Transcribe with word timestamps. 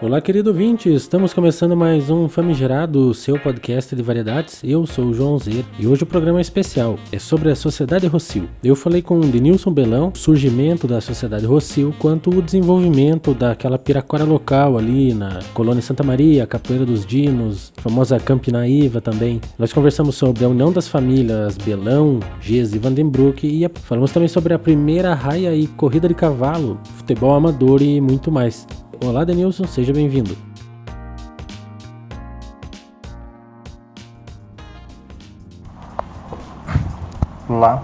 Olá, 0.00 0.20
querido 0.20 0.50
ouvinte, 0.50 0.88
estamos 0.94 1.34
começando 1.34 1.76
mais 1.76 2.08
um 2.08 2.28
famigerado 2.28 3.12
seu 3.12 3.36
podcast 3.36 3.96
de 3.96 4.00
variedades. 4.00 4.62
Eu 4.62 4.86
sou 4.86 5.06
o 5.06 5.12
João 5.12 5.36
Zer 5.40 5.64
e 5.76 5.88
hoje 5.88 6.04
o 6.04 6.06
programa 6.06 6.38
é 6.38 6.40
especial. 6.40 6.96
É 7.10 7.18
sobre 7.18 7.50
a 7.50 7.56
Sociedade 7.56 8.06
Rossio. 8.06 8.48
Eu 8.62 8.76
falei 8.76 9.02
com 9.02 9.18
o 9.18 9.26
Denilson 9.26 9.72
Belão, 9.72 10.12
surgimento 10.14 10.86
da 10.86 11.00
Sociedade 11.00 11.44
Rossio, 11.46 11.92
quanto 11.98 12.30
o 12.30 12.40
desenvolvimento 12.40 13.34
daquela 13.34 13.76
piraquara 13.76 14.22
local 14.22 14.78
ali 14.78 15.12
na 15.12 15.40
Colônia 15.52 15.82
Santa 15.82 16.04
Maria, 16.04 16.46
Capoeira 16.46 16.86
dos 16.86 17.04
Dinos, 17.04 17.72
famosa 17.78 18.20
Campinaíva 18.20 19.00
também. 19.00 19.40
Nós 19.58 19.72
conversamos 19.72 20.14
sobre 20.14 20.44
a 20.44 20.48
união 20.48 20.72
das 20.72 20.86
famílias 20.86 21.58
Belão, 21.58 22.20
Gez 22.40 22.72
e 22.72 22.78
Vandenbroek 22.78 23.44
e 23.44 23.68
falamos 23.80 24.12
também 24.12 24.28
sobre 24.28 24.54
a 24.54 24.60
primeira 24.60 25.12
raia 25.12 25.52
e 25.56 25.66
corrida 25.66 26.06
de 26.06 26.14
cavalo, 26.14 26.78
futebol 26.84 27.34
amador 27.34 27.82
e 27.82 28.00
muito 28.00 28.30
mais. 28.30 28.64
Olá, 29.04 29.22
Denilson, 29.24 29.64
seja 29.64 29.87
bem-vindo. 29.92 30.36
Olá, 37.48 37.82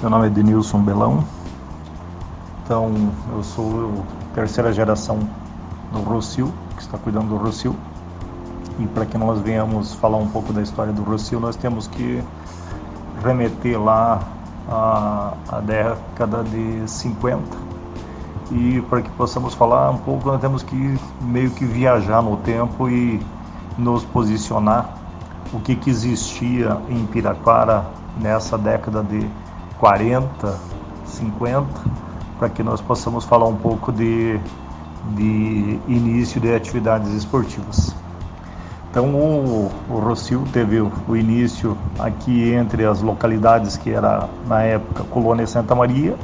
meu 0.00 0.10
nome 0.10 0.26
é 0.26 0.30
Denilson 0.30 0.80
Belão, 0.82 1.24
então 2.62 2.92
eu 3.32 3.42
sou 3.42 4.04
a 4.32 4.34
terceira 4.34 4.72
geração 4.72 5.18
do 5.92 6.00
Rocio, 6.00 6.52
que 6.76 6.82
está 6.82 6.98
cuidando 6.98 7.28
do 7.28 7.36
Rocio. 7.36 7.74
E 8.78 8.86
para 8.88 9.06
que 9.06 9.16
nós 9.16 9.40
venhamos 9.40 9.94
falar 9.94 10.18
um 10.18 10.28
pouco 10.28 10.52
da 10.52 10.60
história 10.60 10.92
do 10.92 11.02
Rocio, 11.02 11.40
nós 11.40 11.56
temos 11.56 11.86
que 11.86 12.22
remeter 13.24 13.80
lá 13.80 14.20
a, 14.68 15.34
a 15.48 15.60
década 15.60 16.42
de 16.44 16.82
50, 16.86 17.63
e 18.50 18.82
para 18.88 19.02
que 19.02 19.10
possamos 19.10 19.54
falar 19.54 19.90
um 19.90 19.98
pouco, 19.98 20.28
nós 20.28 20.40
temos 20.40 20.62
que 20.62 20.98
meio 21.20 21.50
que 21.50 21.64
viajar 21.64 22.22
no 22.22 22.36
tempo 22.38 22.88
e 22.88 23.20
nos 23.78 24.04
posicionar 24.04 24.94
o 25.52 25.60
que, 25.60 25.74
que 25.74 25.90
existia 25.90 26.78
em 26.88 27.06
Piraquara 27.06 27.84
nessa 28.20 28.58
década 28.58 29.02
de 29.02 29.26
40, 29.78 30.58
50, 31.04 31.66
para 32.38 32.48
que 32.48 32.62
nós 32.62 32.80
possamos 32.80 33.24
falar 33.24 33.46
um 33.46 33.56
pouco 33.56 33.92
de, 33.92 34.38
de 35.14 35.78
início 35.88 36.40
de 36.40 36.54
atividades 36.54 37.12
esportivas. 37.12 37.94
Então 38.90 39.06
o, 39.12 39.72
o 39.90 39.98
Rocio 39.98 40.44
teve 40.52 40.80
o 40.80 41.16
início 41.16 41.76
aqui 41.98 42.52
entre 42.52 42.84
as 42.84 43.00
localidades 43.00 43.76
que 43.76 43.90
era 43.90 44.28
na 44.46 44.62
época 44.62 45.02
Colônia 45.04 45.46
Santa 45.48 45.74
Maria 45.74 46.16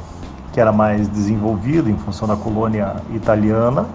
que 0.51 0.59
era 0.59 0.71
mais 0.71 1.07
desenvolvido 1.07 1.89
em 1.89 1.97
função 1.97 2.27
da 2.27 2.35
colônia 2.35 2.95
italiana. 3.13 3.85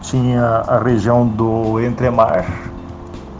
Tinha 0.00 0.42
a 0.66 0.78
região 0.78 1.26
do 1.26 1.80
Entremar, 1.80 2.44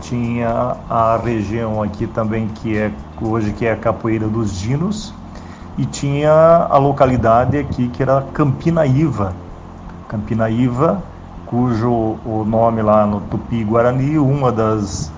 tinha 0.01 0.77
a 0.89 1.17
região 1.17 1.83
aqui 1.83 2.07
também 2.07 2.49
que 2.49 2.77
é 2.77 2.91
hoje 3.21 3.53
que 3.53 3.65
é 3.65 3.73
a 3.73 3.77
Capoeira 3.77 4.29
dos 4.29 4.59
Dinos 4.59 5.15
e 5.79 5.87
tinha 5.87 6.33
a 6.71 6.77
localidade 6.77 7.57
aqui 7.57 7.89
que 7.89 8.03
era 8.03 8.23
Campinaíva. 8.33 9.33
Campinaíva, 10.09 11.03
cujo 11.47 12.17
o 12.25 12.45
nome 12.47 12.83
lá 12.83 13.07
no 13.07 13.21
Tupi-Guarani, 13.23 14.19
uma 14.19 14.53
das 14.53 15.11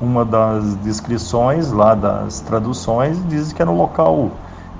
uma 0.00 0.24
das 0.24 0.76
descrições 0.76 1.70
lá 1.70 1.94
das 1.94 2.40
traduções 2.40 3.22
diz 3.28 3.52
que 3.52 3.60
era 3.60 3.70
um 3.70 3.76
local 3.76 4.30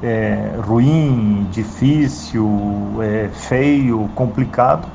é, 0.03 0.53
ruim, 0.67 1.47
difícil, 1.51 2.49
é, 3.03 3.29
feio, 3.33 4.09
complicado, 4.15 4.89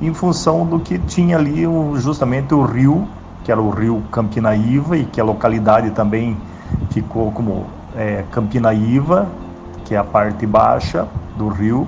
em 0.00 0.12
função 0.12 0.64
do 0.66 0.78
que 0.78 0.98
tinha 0.98 1.36
ali 1.36 1.64
justamente 1.96 2.54
o 2.54 2.62
rio, 2.62 3.08
que 3.44 3.50
era 3.50 3.60
o 3.60 3.70
rio 3.70 4.02
Campinaíva, 4.10 4.96
e 4.96 5.04
que 5.04 5.20
a 5.20 5.24
localidade 5.24 5.90
também 5.90 6.36
ficou 6.90 7.32
como 7.32 7.66
é, 7.96 8.24
Campinaíva, 8.30 9.26
que 9.84 9.94
é 9.94 9.98
a 9.98 10.04
parte 10.04 10.46
baixa 10.46 11.08
do 11.36 11.48
rio. 11.48 11.86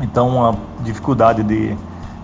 Então, 0.00 0.44
a 0.44 0.54
dificuldade 0.82 1.42
de, 1.42 1.76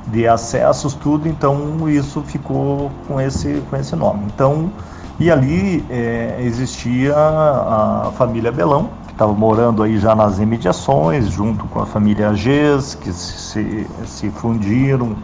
de 0.07 0.27
acessos, 0.27 0.95
tudo, 0.95 1.29
então 1.29 1.89
isso 1.89 2.23
ficou 2.23 2.91
com 3.07 3.21
esse, 3.21 3.63
com 3.69 3.77
esse 3.77 3.95
nome. 3.97 4.25
Então, 4.27 4.71
e 5.19 5.31
ali 5.31 5.85
é, 5.89 6.39
existia 6.41 7.15
a 7.17 8.13
família 8.17 8.51
Belão, 8.51 8.91
estava 9.23 9.33
morando 9.33 9.85
aí 9.85 9.99
já 9.99 10.17
nas 10.17 10.41
imediações, 10.41 11.29
junto 11.29 11.65
com 11.67 11.81
a 11.81 11.87
família 11.87 12.35
Ges, 12.35 12.97
que 12.97 13.13
se, 13.13 13.87
se 14.05 14.31
fundiram, 14.31 15.15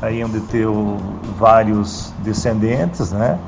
aí 0.00 0.22
onde 0.24 0.40
ter 0.42 0.66
vários 1.36 2.12
descendentes, 2.18 3.10
né? 3.10 3.38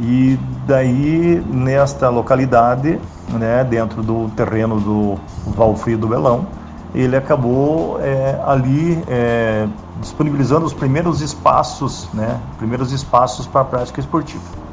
E 0.00 0.36
daí, 0.66 1.40
nesta 1.48 2.08
localidade, 2.08 2.98
né, 3.28 3.62
dentro 3.62 4.02
do 4.02 4.28
terreno 4.30 4.80
do 4.80 5.16
Valfrido 5.46 6.08
Belão, 6.08 6.46
ele 6.92 7.16
acabou 7.16 8.00
é, 8.00 8.40
ali 8.44 9.00
é, 9.06 9.66
disponibilizando 10.00 10.66
os 10.66 10.74
primeiros 10.74 11.20
espaços, 11.20 12.08
né, 12.12 12.40
primeiros 12.58 12.90
espaços 12.90 13.46
para 13.46 13.60
a 13.60 13.64
prática 13.64 14.00
esportiva. 14.00 14.65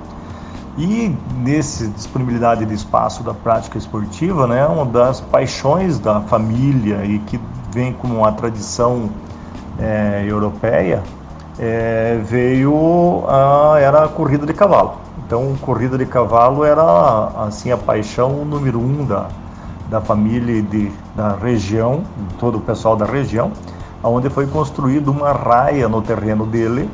E 0.77 1.15
nesse 1.37 1.87
disponibilidade 1.87 2.65
de 2.65 2.73
espaço 2.73 3.23
da 3.23 3.33
prática 3.33 3.77
esportiva, 3.77 4.47
né, 4.47 4.65
uma 4.65 4.85
das 4.85 5.21
paixões 5.21 5.99
da 5.99 6.21
família 6.21 7.05
e 7.05 7.19
que 7.19 7.39
vem 7.71 7.93
como 7.93 8.19
uma 8.19 8.31
tradição 8.31 9.09
é, 9.79 10.25
europeia, 10.27 11.03
é, 11.59 12.19
veio 12.23 13.23
a, 13.27 13.79
era 13.79 14.05
a 14.05 14.07
corrida 14.07 14.47
de 14.47 14.53
cavalo. 14.53 14.95
Então, 15.25 15.55
corrida 15.61 15.97
de 15.97 16.05
cavalo 16.07 16.63
era 16.63 17.31
assim 17.45 17.71
a 17.71 17.77
paixão 17.77 18.43
número 18.43 18.79
um 18.79 19.05
da, 19.05 19.27
da 19.89 20.01
família 20.01 20.61
de, 20.61 20.91
da 21.15 21.35
região, 21.35 22.03
todo 22.39 22.57
o 22.57 22.61
pessoal 22.61 22.95
da 22.95 23.05
região, 23.05 23.51
onde 24.03 24.29
foi 24.29 24.47
construída 24.47 25.11
uma 25.11 25.31
raia 25.31 25.87
no 25.87 26.01
terreno 26.01 26.45
dele 26.47 26.89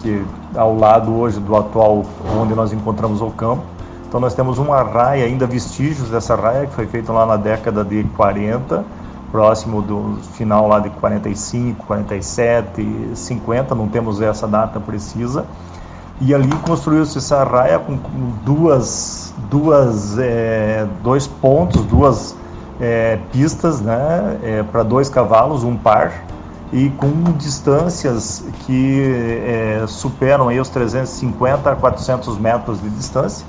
que 0.00 0.24
ao 0.54 0.76
lado 0.76 1.14
hoje 1.14 1.40
do 1.40 1.56
atual 1.56 2.04
onde 2.38 2.54
nós 2.54 2.72
encontramos 2.72 3.20
o 3.20 3.30
campo. 3.30 3.62
Então 4.08 4.20
nós 4.20 4.34
temos 4.34 4.58
uma 4.58 4.82
raia, 4.82 5.24
ainda 5.24 5.46
vestígios 5.46 6.10
dessa 6.10 6.34
raia 6.34 6.66
que 6.66 6.74
foi 6.74 6.86
feita 6.86 7.12
lá 7.12 7.24
na 7.24 7.36
década 7.36 7.82
de 7.82 8.04
40, 8.16 8.84
próximo 9.30 9.80
do 9.80 10.18
final 10.34 10.68
lá 10.68 10.78
de 10.78 10.90
45, 10.90 11.86
47, 11.86 13.10
50, 13.14 13.74
não 13.74 13.88
temos 13.88 14.20
essa 14.20 14.46
data 14.46 14.78
precisa. 14.78 15.46
E 16.20 16.34
ali 16.34 16.54
construiu-se 16.58 17.18
essa 17.18 17.42
raia 17.42 17.78
com 17.78 17.98
duas, 18.44 19.34
duas, 19.50 20.18
é, 20.18 20.86
dois 21.02 21.26
pontos, 21.26 21.82
duas 21.86 22.36
é, 22.78 23.18
pistas, 23.32 23.80
né, 23.80 24.38
é, 24.42 24.62
para 24.62 24.82
dois 24.82 25.08
cavalos, 25.08 25.64
um 25.64 25.76
par 25.76 26.12
e 26.72 26.88
com 26.90 27.10
distâncias 27.36 28.44
que 28.64 29.02
é, 29.44 29.84
superam 29.86 30.48
aí 30.48 30.58
os 30.58 30.70
350 30.70 31.70
a 31.70 31.76
400 31.76 32.38
metros 32.38 32.80
de 32.80 32.88
distância 32.88 33.46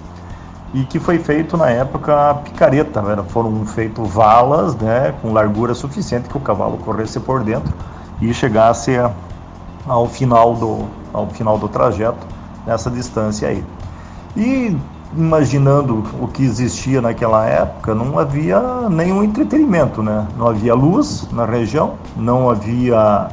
e 0.73 0.83
que 0.83 0.99
foi 0.99 1.19
feito 1.19 1.55
na 1.55 1.69
época 1.69 2.33
picareta, 2.43 3.01
né? 3.01 3.23
foram 3.29 3.65
feitas 3.65 4.09
valas 4.09 4.75
né, 4.75 5.13
com 5.21 5.31
largura 5.31 5.73
suficiente 5.73 6.27
que 6.27 6.35
o 6.35 6.39
cavalo 6.39 6.77
corresse 6.79 7.19
por 7.19 7.43
dentro 7.43 7.71
e 8.21 8.33
chegasse 8.33 8.91
ao 9.87 10.07
final 10.07 10.55
do, 10.55 10.87
ao 11.13 11.27
final 11.29 11.57
do 11.57 11.69
trajeto 11.69 12.25
nessa 12.65 12.89
distância 12.89 13.47
aí. 13.47 13.63
E 14.35 14.75
imaginando 15.17 16.03
o 16.19 16.27
que 16.27 16.43
existia 16.43 17.01
naquela 17.01 17.45
época, 17.45 17.93
não 17.93 18.17
havia 18.17 18.89
nenhum 18.89 19.23
entretenimento, 19.23 20.01
né? 20.01 20.27
Não 20.37 20.47
havia 20.47 20.73
luz 20.73 21.27
na 21.31 21.45
região, 21.45 21.93
não 22.15 22.49
havia 22.49 23.27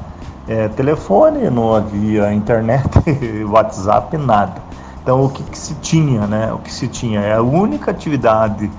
é, 0.47 0.69
telefone, 0.69 1.49
não 1.51 1.75
havia 1.75 2.33
internet, 2.33 2.89
WhatsApp, 3.49 4.17
nada. 4.17 4.63
Então 5.03 5.25
o 5.25 5.31
que, 5.31 5.43
que, 5.43 5.59
se 5.59 5.75
tinha, 5.77 6.27
né? 6.27 6.53
O 6.53 6.59
que 6.59 6.73
se 6.73 6.87
tinha 6.87 7.37
a 7.37 7.43
única 7.43 7.91
atividade 7.91 8.71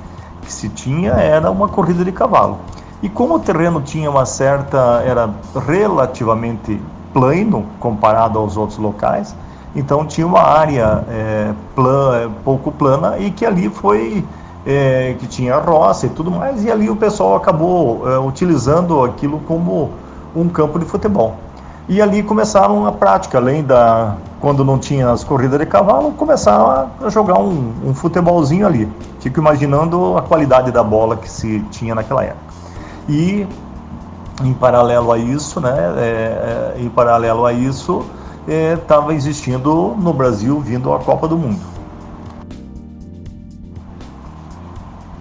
que 0.41 0.53
se 0.53 0.69
tinha 0.69 1.11
era 1.13 1.49
uma 1.49 1.67
corrida 1.67 2.05
de 2.05 2.11
cavalo. 2.11 2.59
E 3.01 3.09
como 3.09 3.35
o 3.35 3.39
terreno 3.39 3.81
tinha 3.81 4.09
uma 4.09 4.25
certa, 4.25 5.01
era 5.05 5.29
relativamente 5.67 6.79
plano 7.11 7.65
comparado 7.79 8.37
aos 8.37 8.57
outros 8.57 8.77
locais, 8.77 9.35
então 9.75 10.05
tinha 10.05 10.27
uma 10.27 10.41
área 10.41 11.03
é, 11.09 11.53
plan, 11.75 12.31
pouco 12.43 12.71
plana 12.71 13.17
e 13.17 13.31
que 13.31 13.45
ali 13.45 13.69
foi 13.69 14.25
é, 14.65 15.15
que 15.19 15.27
tinha 15.27 15.57
roça 15.57 16.05
e 16.05 16.09
tudo 16.09 16.29
mais, 16.29 16.63
e 16.63 16.71
ali 16.71 16.89
o 16.89 16.95
pessoal 16.95 17.35
acabou 17.35 18.07
é, 18.09 18.19
utilizando 18.19 19.03
aquilo 19.03 19.39
como 19.47 19.91
um 20.35 20.47
campo 20.49 20.79
de 20.79 20.85
futebol. 20.85 21.35
E 21.89 22.01
ali 22.01 22.23
começaram 22.23 22.85
a 22.85 22.91
prática, 22.91 23.37
além 23.37 23.63
da. 23.63 24.15
Quando 24.39 24.65
não 24.65 24.79
tinha 24.79 25.11
as 25.11 25.23
corridas 25.23 25.59
de 25.59 25.67
cavalo, 25.67 26.13
começaram 26.13 26.87
a 26.99 27.09
jogar 27.09 27.37
um, 27.37 27.73
um 27.85 27.93
futebolzinho 27.93 28.65
ali. 28.65 28.89
Fico 29.19 29.39
imaginando 29.39 30.17
a 30.17 30.21
qualidade 30.23 30.71
da 30.71 30.83
bola 30.83 31.15
que 31.15 31.29
se 31.29 31.59
tinha 31.69 31.93
naquela 31.93 32.23
época. 32.23 32.53
E 33.07 33.45
em 34.43 34.53
paralelo 34.53 35.11
a 35.11 35.17
isso, 35.17 35.59
né, 35.61 35.75
é, 35.97 36.73
é 36.77 36.81
em 36.81 36.89
paralelo 36.89 37.45
a 37.45 37.53
isso, 37.53 38.03
estava 38.47 39.13
é, 39.13 39.15
existindo 39.15 39.95
no 39.97 40.13
Brasil 40.13 40.59
vindo 40.59 40.93
a 40.93 40.99
Copa 40.99 41.27
do 41.27 41.37
Mundo. 41.37 41.61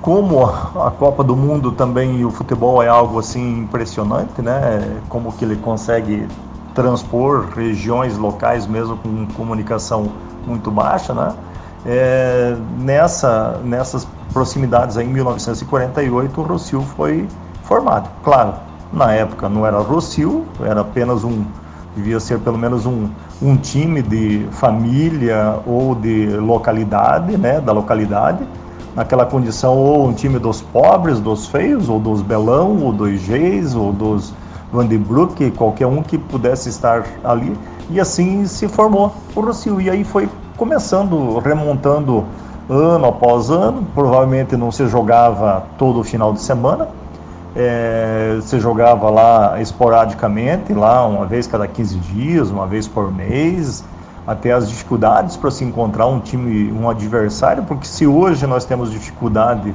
Como 0.01 0.45
a 0.45 0.91
Copa 0.91 1.23
do 1.23 1.37
Mundo 1.37 1.73
também 1.73 2.25
o 2.25 2.31
futebol 2.31 2.83
é 2.83 2.89
algo 2.89 3.19
assim 3.19 3.59
impressionante, 3.61 4.41
né? 4.41 4.99
Como 5.11 5.31
que 5.33 5.45
ele 5.45 5.57
consegue 5.57 6.27
transpor 6.75 7.49
regiões 7.55 8.17
locais 8.17 8.67
mesmo 8.67 8.97
com 8.97 9.27
comunicação 9.37 10.11
muito 10.47 10.71
baixa, 10.71 11.13
né? 11.13 11.35
É, 11.85 12.57
nessa, 12.79 13.61
nessas 13.63 14.07
proximidades 14.33 14.97
aí, 14.97 15.07
em 15.07 15.11
1948 15.11 16.41
o 16.41 16.45
Rocio 16.45 16.81
foi 16.97 17.29
formado. 17.65 18.09
Claro, 18.23 18.55
na 18.93 19.13
época 19.13 19.49
não 19.49 19.67
era 19.67 19.79
Rocio, 19.79 20.47
era 20.63 20.81
apenas 20.81 21.25
um, 21.25 21.45
devia 21.95 22.21
ser 22.21 22.39
pelo 22.39 22.59
menos 22.59 22.87
um, 22.87 23.09
um 23.43 23.57
time 23.57 24.03
de 24.03 24.47
família 24.53 25.59
ou 25.67 25.95
de 25.95 26.27
localidade, 26.37 27.37
né, 27.37 27.61
da 27.61 27.73
localidade, 27.73 28.47
naquela 28.95 29.27
condição 29.27 29.77
ou 29.77 30.09
um 30.09 30.13
time 30.13 30.39
dos 30.39 30.61
pobres, 30.61 31.21
dos 31.21 31.47
feios, 31.47 31.89
ou 31.89 31.99
dos 31.99 32.23
Belão, 32.23 32.79
ou 32.83 32.93
dos 32.93 33.21
Geis, 33.21 33.75
ou 33.75 33.93
dos 33.93 34.33
Vandenbroek, 34.73 35.51
qualquer 35.53 35.87
um 35.87 36.03
que 36.03 36.17
pudesse 36.17 36.69
estar 36.69 37.05
ali, 37.25 37.57
e 37.89 38.01
assim 38.01 38.47
se 38.47 38.69
formou 38.69 39.13
o 39.35 39.41
Rocio. 39.41 39.81
E 39.81 39.91
aí 39.91 40.05
foi 40.05 40.29
começando, 40.57 41.39
remontando 41.39 42.25
ano 42.69 43.07
após 43.07 43.51
ano, 43.51 43.85
provavelmente 43.95 44.57
não 44.57 44.71
se 44.71 44.87
jogava 44.87 45.65
todo 45.77 46.05
final 46.05 46.33
de 46.33 46.41
semana, 46.41 46.89
é, 47.55 48.37
você 48.37 48.61
jogava 48.61 49.11
lá 49.11 49.61
esporadicamente, 49.61 50.73
lá 50.73 51.07
uma 51.07 51.27
vez 51.27 51.47
cada 51.47 51.67
15 51.67 51.99
dias, 51.99 52.51
uma 52.51 52.67
vez 52.67 52.87
por 52.87 53.13
mês, 53.13 53.85
até 54.27 54.53
as 54.53 54.69
dificuldades 54.69 55.37
para 55.37 55.51
se 55.51 55.65
encontrar 55.65 56.07
um 56.07 56.21
time, 56.21 56.71
um 56.73 56.89
adversário, 56.89 57.65
porque 57.65 57.87
se 57.87 58.07
hoje 58.07 58.47
nós 58.47 58.65
temos 58.65 58.91
dificuldade 58.91 59.75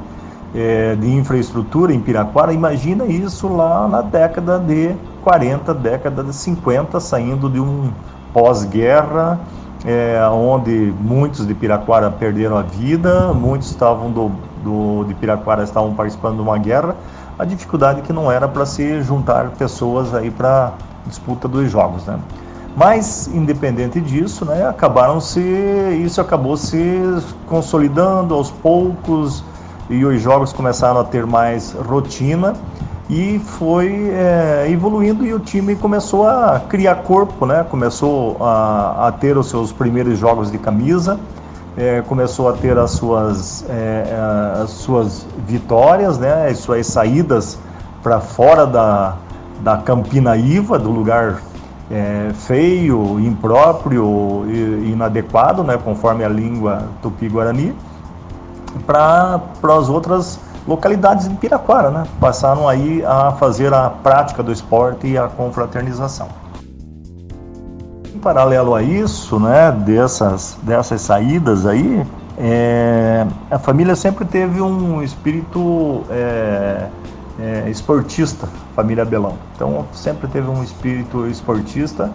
é, 0.53 0.95
de 0.95 1.13
infraestrutura 1.13 1.93
em 1.93 1.99
Piraquara, 1.99 2.53
imagina 2.53 3.05
isso 3.05 3.47
lá 3.47 3.87
na 3.87 4.01
década 4.01 4.57
de 4.57 4.95
40, 5.23 5.73
década 5.73 6.23
de 6.23 6.33
50, 6.33 6.99
saindo 6.99 7.49
de 7.49 7.59
um 7.59 7.91
pós-guerra, 8.31 9.39
é, 9.85 10.19
onde 10.31 10.93
muitos 11.01 11.45
de 11.45 11.53
Piraquara 11.53 12.09
perderam 12.09 12.57
a 12.57 12.61
vida, 12.61 13.33
muitos 13.33 13.69
estavam 13.69 14.09
do, 14.09 14.31
do, 14.63 15.03
de 15.03 15.13
Piraquara 15.15 15.63
estavam 15.63 15.93
participando 15.93 16.35
de 16.35 16.41
uma 16.41 16.57
guerra, 16.57 16.95
a 17.37 17.45
dificuldade 17.45 18.01
que 18.01 18.13
não 18.13 18.31
era 18.31 18.47
para 18.47 18.65
se 18.65 19.01
juntar 19.01 19.49
pessoas 19.51 20.13
aí 20.13 20.31
para 20.31 20.73
disputa 21.05 21.47
dos 21.47 21.69
jogos, 21.69 22.05
né? 22.05 22.19
Mas 22.75 23.27
independente 23.27 24.01
disso, 24.01 24.43
né, 24.43 24.67
acabaram 24.67 25.21
se 25.21 25.39
isso 26.03 26.19
acabou 26.19 26.57
se 26.57 26.77
consolidando 27.47 28.33
aos 28.33 28.51
poucos 28.51 29.43
e 29.89 30.03
os 30.03 30.21
jogos 30.21 30.51
começaram 30.51 30.99
a 30.99 31.03
ter 31.03 31.25
mais 31.25 31.71
rotina 31.71 32.53
e 33.09 33.39
foi 33.39 34.09
é, 34.09 34.65
evoluindo 34.69 35.25
e 35.25 35.33
o 35.33 35.39
time 35.39 35.75
começou 35.75 36.27
a 36.27 36.59
criar 36.67 36.95
corpo, 36.95 37.45
né? 37.45 37.65
Começou 37.69 38.35
a, 38.41 39.07
a 39.07 39.11
ter 39.11 39.37
os 39.37 39.47
seus 39.47 39.71
primeiros 39.71 40.17
jogos 40.17 40.51
de 40.51 40.57
camisa 40.57 41.19
é, 41.77 42.01
começou 42.01 42.47
a 42.49 42.53
ter 42.53 42.77
as 42.77 42.91
suas, 42.91 43.65
é, 43.69 44.07
é 44.07 44.61
as 44.61 44.71
suas 44.71 45.25
vitórias, 45.45 46.17
né, 46.17 46.47
as 46.47 46.59
suas 46.59 46.87
saídas 46.87 47.57
para 48.01 48.19
fora 48.19 48.65
da, 48.65 49.15
da 49.61 49.77
Campina 49.77 50.37
Iva, 50.37 50.79
do 50.79 50.89
lugar 50.89 51.41
é, 51.91 52.31
feio, 52.33 53.19
impróprio 53.19 54.45
e 54.47 54.91
inadequado, 54.91 55.63
né, 55.63 55.77
conforme 55.77 56.23
a 56.23 56.29
língua 56.29 56.83
tupi-guarani, 57.01 57.75
para 58.85 59.41
as 59.63 59.89
outras 59.89 60.39
localidades 60.67 61.27
de 61.27 61.35
Piraquara, 61.35 61.89
né, 61.89 62.05
passaram 62.19 62.67
aí 62.67 63.03
a 63.05 63.31
fazer 63.33 63.73
a 63.73 63.89
prática 63.89 64.41
do 64.41 64.51
esporte 64.51 65.07
e 65.07 65.17
a 65.17 65.27
confraternização 65.27 66.44
paralelo 68.25 68.73
a 68.73 68.81
isso, 68.81 69.39
né, 69.39 69.71
dessas, 69.71 70.57
dessas 70.63 70.99
saídas 71.01 71.67
aí, 71.67 72.03
é, 72.39 73.23
a 73.51 73.59
família 73.59 73.95
sempre 73.95 74.25
teve 74.25 74.59
um 74.59 75.03
espírito 75.03 76.01
é, 76.09 76.87
é, 77.39 77.69
esportista, 77.69 78.49
família 78.75 79.05
Belão. 79.05 79.33
Então 79.55 79.85
sempre 79.93 80.27
teve 80.27 80.49
um 80.49 80.63
espírito 80.63 81.27
esportista 81.27 82.11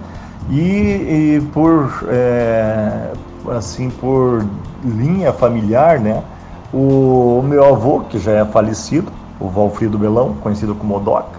e, 0.51 1.37
e 1.37 1.49
por 1.53 2.05
é, 2.09 3.13
assim 3.57 3.89
por 3.89 4.45
linha 4.85 5.33
familiar, 5.33 6.01
né, 6.01 6.25
o, 6.73 7.39
o, 7.39 7.43
meu 7.47 7.65
avô 7.65 8.01
que 8.01 8.19
já 8.19 8.33
é 8.33 8.45
falecido, 8.45 9.13
o 9.39 9.49
Valfrido 9.49 9.97
Belão, 9.97 10.35
conhecido 10.41 10.75
como 10.75 10.97
Odoca, 10.97 11.39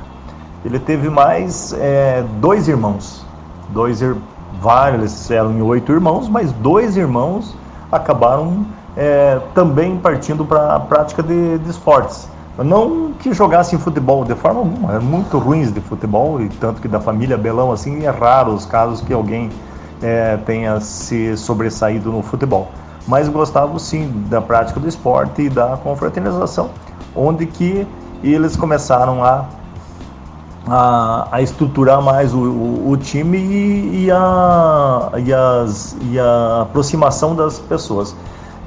ele 0.63 0.79
teve 0.79 1.09
mais 1.09 1.73
é, 1.73 2.23
dois 2.39 2.69
irmãos, 2.69 3.25
dois 3.73 4.01
irmãos 4.01 4.31
vários, 4.61 5.29
eram 5.31 5.59
oito 5.63 5.91
irmãos, 5.91 6.29
mas 6.29 6.51
dois 6.51 6.95
irmãos 6.95 7.57
acabaram 7.91 8.65
é, 8.95 9.39
também 9.55 9.97
partindo 9.97 10.45
para 10.45 10.75
a 10.75 10.79
prática 10.79 11.23
de, 11.23 11.57
de, 11.57 11.69
esportes. 11.69 12.29
Não 12.59 13.13
que 13.13 13.33
jogassem 13.33 13.79
futebol 13.79 14.23
de 14.23 14.35
forma 14.35 14.59
alguma, 14.59 14.93
eram 14.93 15.01
muito 15.01 15.39
ruins 15.39 15.73
de 15.73 15.81
futebol, 15.81 16.39
e 16.39 16.47
tanto 16.47 16.79
que 16.79 16.87
da 16.87 16.99
família 16.99 17.37
Belão, 17.37 17.71
assim, 17.71 18.05
é 18.05 18.09
raro 18.11 18.53
os 18.53 18.65
casos 18.65 19.01
que 19.01 19.11
alguém 19.11 19.49
é, 20.01 20.37
tenha 20.45 20.79
se 20.79 21.35
sobressaído 21.37 22.11
no 22.11 22.21
futebol. 22.21 22.69
Mas 23.07 23.27
gostavam 23.27 23.79
sim 23.79 24.11
da 24.29 24.39
prática 24.39 24.79
do 24.79 24.87
esporte 24.87 25.41
e 25.41 25.49
da 25.49 25.75
confraternização, 25.77 26.69
onde 27.15 27.47
que 27.47 27.87
eles 28.23 28.55
começaram 28.55 29.23
a 29.23 29.45
a, 30.67 31.27
a 31.31 31.41
estruturar 31.41 32.01
mais 32.01 32.33
o, 32.33 32.39
o, 32.39 32.91
o 32.91 32.97
time 32.97 33.37
e, 33.37 34.05
e, 34.05 34.11
a, 34.11 35.11
e, 35.17 35.33
as, 35.33 35.95
e 36.01 36.19
a 36.19 36.61
aproximação 36.61 37.35
das 37.35 37.59
pessoas. 37.59 38.15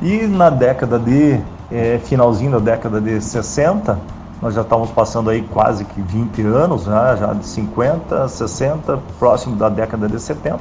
E 0.03 0.27
na 0.27 0.51
década 0.51 0.99
de, 0.99 1.41
é, 1.71 1.99
finalzinho 2.05 2.53
da 2.53 2.59
década 2.59 3.01
de 3.01 3.21
60, 3.21 3.99
nós 4.43 4.55
já 4.55 4.63
estávamos 4.63 4.91
passando 4.91 5.31
aí 5.31 5.43
quase 5.43 5.85
que 5.85 6.03
20 6.03 6.43
anos, 6.43 6.87
né, 6.87 7.17
já 7.19 7.33
de 7.33 7.47
50, 7.47 8.29
60, 8.29 8.99
próximo 9.19 9.57
da 9.57 9.69
década 9.69 10.09
de 10.09 10.21
70, 10.21 10.59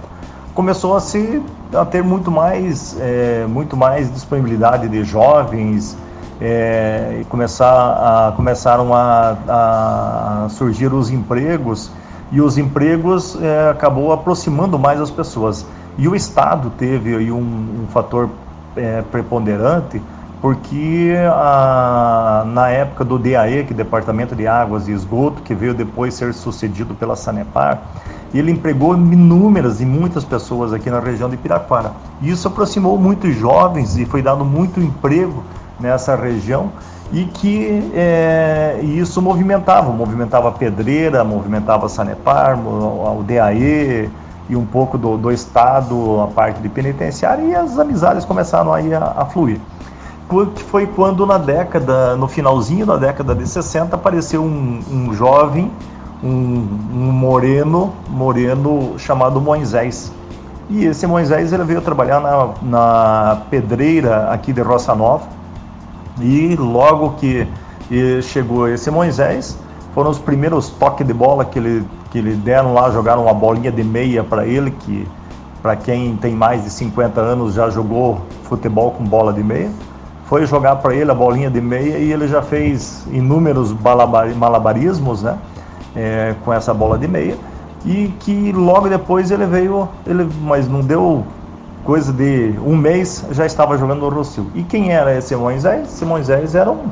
começou 0.54 0.96
a 0.96 1.02
se 1.02 1.42
a 1.74 1.84
ter 1.84 2.04
muito 2.04 2.30
mais, 2.30 2.96
é, 3.00 3.46
muito 3.48 3.76
mais 3.76 4.14
disponibilidade 4.14 4.88
de 4.88 5.04
jovens, 5.04 5.98
é, 6.42 7.20
e 7.22 7.26
começar 7.26 8.28
a, 8.28 8.32
começaram 8.36 8.94
a, 8.94 9.38
a, 9.48 10.50
surgir 10.50 10.94
os 10.94 11.10
empregos 11.10 11.92
e 12.32 12.42
os 12.42 12.58
empregos 12.58 13.38
é, 13.42 13.70
acabou 13.70 14.12
aproximando 14.12 14.78
mais 14.78 15.00
as 15.00 15.12
pessoas. 15.12 15.66
E 15.98 16.08
o 16.08 16.16
Estado 16.16 16.72
teve 16.78 17.16
aí 17.16 17.32
um, 17.32 17.84
um 17.84 17.88
fator 17.92 18.30
é, 18.76 19.04
preponderante 19.04 20.02
porque 20.44 21.14
a, 21.32 22.44
na 22.46 22.68
época 22.68 23.06
do 23.06 23.18
DAE, 23.18 23.64
que 23.64 23.72
é 23.72 23.78
Departamento 23.78 24.36
de 24.36 24.46
Águas 24.46 24.90
e 24.90 24.92
Esgoto, 24.92 25.42
que 25.42 25.56
veio 25.56 25.74
depois 25.74 26.16
ser 26.16 26.34
sucedido 26.34 26.94
pela 26.94 27.16
Sanepar, 27.16 27.82
ele 28.34 28.52
empregou 28.52 28.94
inúmeras 28.94 29.80
e 29.80 29.86
muitas 29.86 30.26
pessoas 30.26 30.74
aqui 30.74 30.90
na 30.90 31.00
região 31.00 31.30
de 31.30 31.38
Piraquara. 31.38 31.94
Isso 32.22 32.46
aproximou 32.46 32.98
muitos 32.98 33.34
jovens 33.38 33.96
e 33.96 34.06
foi 34.06 34.22
dado 34.22 34.44
muito 34.44 34.82
emprego 34.82 35.46
nessa 35.80 36.16
região 36.16 36.72
e 37.12 37.26
que 37.26 37.92
é, 37.94 38.80
isso 38.82 39.22
movimentava, 39.22 39.92
movimentava 39.92 40.50
a 40.50 40.52
Pedreira, 40.52 41.24
movimentava 41.24 41.86
a 41.86 41.90
Sanepar, 41.90 42.58
o 42.58 43.24
DAE 43.24 44.10
e 44.50 44.56
um 44.56 44.66
pouco 44.66 44.98
do, 44.98 45.18
do 45.18 45.32
Estado, 45.32 46.22
a 46.22 46.28
parte 46.28 46.60
de 46.60 46.70
penitenciária 46.70 47.44
e 47.44 47.56
as 47.56 47.78
amizades 47.78 48.26
começaram 48.26 48.74
aí 48.74 48.94
a, 48.94 49.14
a 49.18 49.26
fluir. 49.26 49.60
Que 50.56 50.64
foi 50.64 50.88
quando 50.88 51.26
na 51.26 51.38
década, 51.38 52.16
no 52.16 52.28
finalzinho 52.28 52.86
da 52.86 52.98
década 52.98 53.36
de 53.36 53.48
60, 53.48 53.96
apareceu 53.96 54.42
um, 54.42 54.82
um 54.92 55.14
jovem, 55.14 55.72
um, 56.24 56.68
um 56.96 57.12
moreno, 57.12 57.94
moreno 58.10 58.98
chamado 58.98 59.40
Moisés, 59.40 60.12
e 60.70 60.86
esse 60.86 61.06
Moisés 61.06 61.54
ele 61.54 61.64
veio 61.64 61.82
trabalhar 61.82 62.20
na, 62.20 62.50
na 62.64 63.42
pedreira 63.50 64.30
aqui 64.30 64.52
de 64.54 64.62
Roça 64.62 64.96
Nova, 64.96 65.28
e 66.20 66.56
logo 66.56 67.12
que 67.12 67.48
chegou 68.22 68.68
esse 68.68 68.90
Moisés, 68.90 69.58
foram 69.94 70.10
os 70.10 70.18
primeiros 70.18 70.70
toques 70.70 71.06
de 71.06 71.14
bola 71.14 71.46
que 71.46 71.60
ele, 71.60 71.88
que 72.12 72.18
ele 72.18 72.34
deram 72.36 72.74
lá, 72.74 72.90
jogaram 72.90 73.24
uma 73.24 73.34
bolinha 73.34 73.72
de 73.72 73.84
meia 73.84 74.24
para 74.24 74.46
ele, 74.46 74.72
que 74.72 75.08
para 75.62 75.76
quem 75.76 76.16
tem 76.18 76.34
mais 76.34 76.64
de 76.64 76.70
50 76.70 77.22
anos 77.22 77.54
já 77.54 77.70
jogou 77.70 78.22
futebol 78.44 78.92
com 78.92 79.04
bola 79.04 79.32
de 79.32 79.44
meia. 79.44 79.72
Foi 80.26 80.46
jogar 80.46 80.78
para 80.78 80.96
ele 80.96 81.12
a 81.12 81.14
bolinha 81.14 81.50
de 81.50 81.62
meia 81.62 81.98
e 81.98 82.12
ele 82.12 82.28
já 82.28 82.42
fez 82.42 83.06
inúmeros 83.12 83.74
malabarismos, 84.36 85.22
né? 85.22 85.38
é, 85.96 86.36
com 86.44 86.54
essa 86.54 86.74
bola 86.74 86.98
de 86.98 87.08
meia 87.08 87.38
e 87.86 88.14
que 88.20 88.52
logo 88.52 88.88
depois 88.88 89.30
ele 89.32 89.46
veio, 89.46 89.88
ele, 90.08 90.30
mas 90.42 90.68
não 90.68 90.82
deu 90.82 91.26
coisa 91.86 92.12
de 92.14 92.56
um 92.66 92.76
mês 92.76 93.26
já 93.32 93.46
estava 93.46 93.78
jogando 93.78 94.02
no 94.02 94.10
Rossio. 94.10 94.48
E 94.56 94.64
quem 94.64 94.92
era 94.92 95.16
esse 95.18 95.36
Moisés? 95.36 95.88
Esse 95.88 96.06
Moisés 96.06 96.56
era 96.56 96.72
um, 96.72 96.90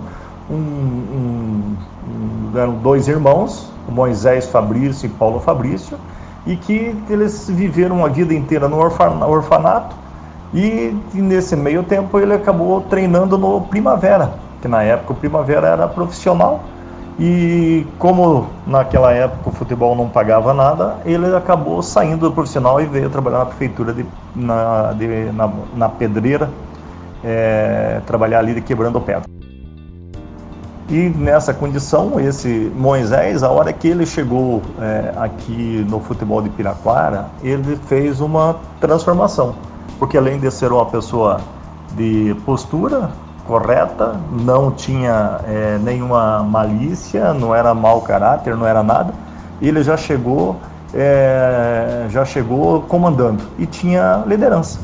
um, 0.50 0.56
um, 0.56 1.76
um 2.54 2.58
eram 2.58 2.74
dois 2.76 3.08
irmãos, 3.08 3.72
Moisés 3.88 4.48
Fabrício 4.48 5.06
e 5.06 5.10
Paulo 5.10 5.40
Fabrício, 5.40 5.98
e 6.46 6.56
que 6.56 6.96
eles 7.10 7.50
viveram 7.50 8.06
a 8.06 8.10
vida 8.10 8.34
inteira 8.34 8.68
no 8.68 8.78
orfanato 8.78 9.96
e 10.54 10.94
nesse 11.14 11.56
meio 11.56 11.84
tempo 11.84 12.20
ele 12.20 12.34
acabou 12.34 12.82
treinando 12.82 13.38
no 13.38 13.62
Primavera, 13.62 14.34
que 14.62 14.68
na 14.68 14.84
época 14.84 15.14
o 15.14 15.16
Primavera 15.16 15.68
era 15.68 15.88
profissional 15.88 16.62
e 17.24 17.86
como 18.00 18.48
naquela 18.66 19.14
época 19.14 19.52
o 19.52 19.52
futebol 19.52 19.96
não 19.96 20.10
pagava 20.10 20.56
nada, 20.56 20.98
ele 21.06 21.36
acabou 21.36 21.84
saindo 21.84 22.28
do 22.28 22.34
profissional 22.34 22.82
e 22.82 22.86
veio 22.88 23.12
trabalhar 23.12 23.38
na 23.38 23.46
prefeitura 23.46 23.94
de, 23.94 24.04
na, 24.36 24.92
de, 24.94 25.32
na, 25.32 25.52
na 25.76 25.88
pedreira, 25.88 26.50
é, 27.24 28.02
trabalhar 28.08 28.40
ali 28.40 28.56
de 28.56 28.62
quebrando 28.62 29.00
pedra. 29.00 29.30
E 30.90 31.10
nessa 31.10 31.54
condição, 31.54 32.20
esse 32.20 32.72
Moisés, 32.76 33.44
a 33.44 33.52
hora 33.52 33.72
que 33.72 33.88
ele 33.88 34.08
chegou 34.08 34.64
é, 34.82 35.14
aqui 35.16 35.86
no 35.88 36.00
futebol 36.00 36.42
de 36.42 36.50
Piraquara, 36.50 37.28
ele 37.44 37.76
fez 37.86 38.20
uma 38.20 38.56
transformação. 38.80 39.54
Porque 40.00 40.18
além 40.18 40.40
de 40.40 40.50
ser 40.50 40.72
uma 40.72 40.88
pessoa 40.88 41.40
de 41.96 42.36
postura 42.48 43.12
correta, 43.52 44.16
não 44.32 44.72
tinha 44.72 45.42
é, 45.46 45.78
nenhuma 45.84 46.42
malícia, 46.42 47.34
não 47.34 47.54
era 47.54 47.74
mau 47.74 48.00
caráter, 48.00 48.56
não 48.56 48.66
era 48.66 48.82
nada, 48.82 49.14
ele 49.62 49.84
já 49.84 49.98
chegou, 49.98 50.56
é, 50.94 52.06
já 52.10 52.24
chegou 52.24 52.84
comandando 52.84 53.44
e 53.60 53.66
tinha 53.66 54.24
liderança. 54.26 54.80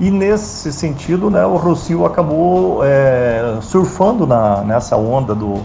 E 0.00 0.10
nesse 0.10 0.72
sentido, 0.72 1.30
né, 1.30 1.46
o 1.46 1.54
Rocio 1.56 2.04
acabou 2.04 2.80
é, 2.84 3.58
surfando 3.60 4.26
na, 4.26 4.62
nessa 4.62 4.96
onda 4.96 5.32
do 5.32 5.60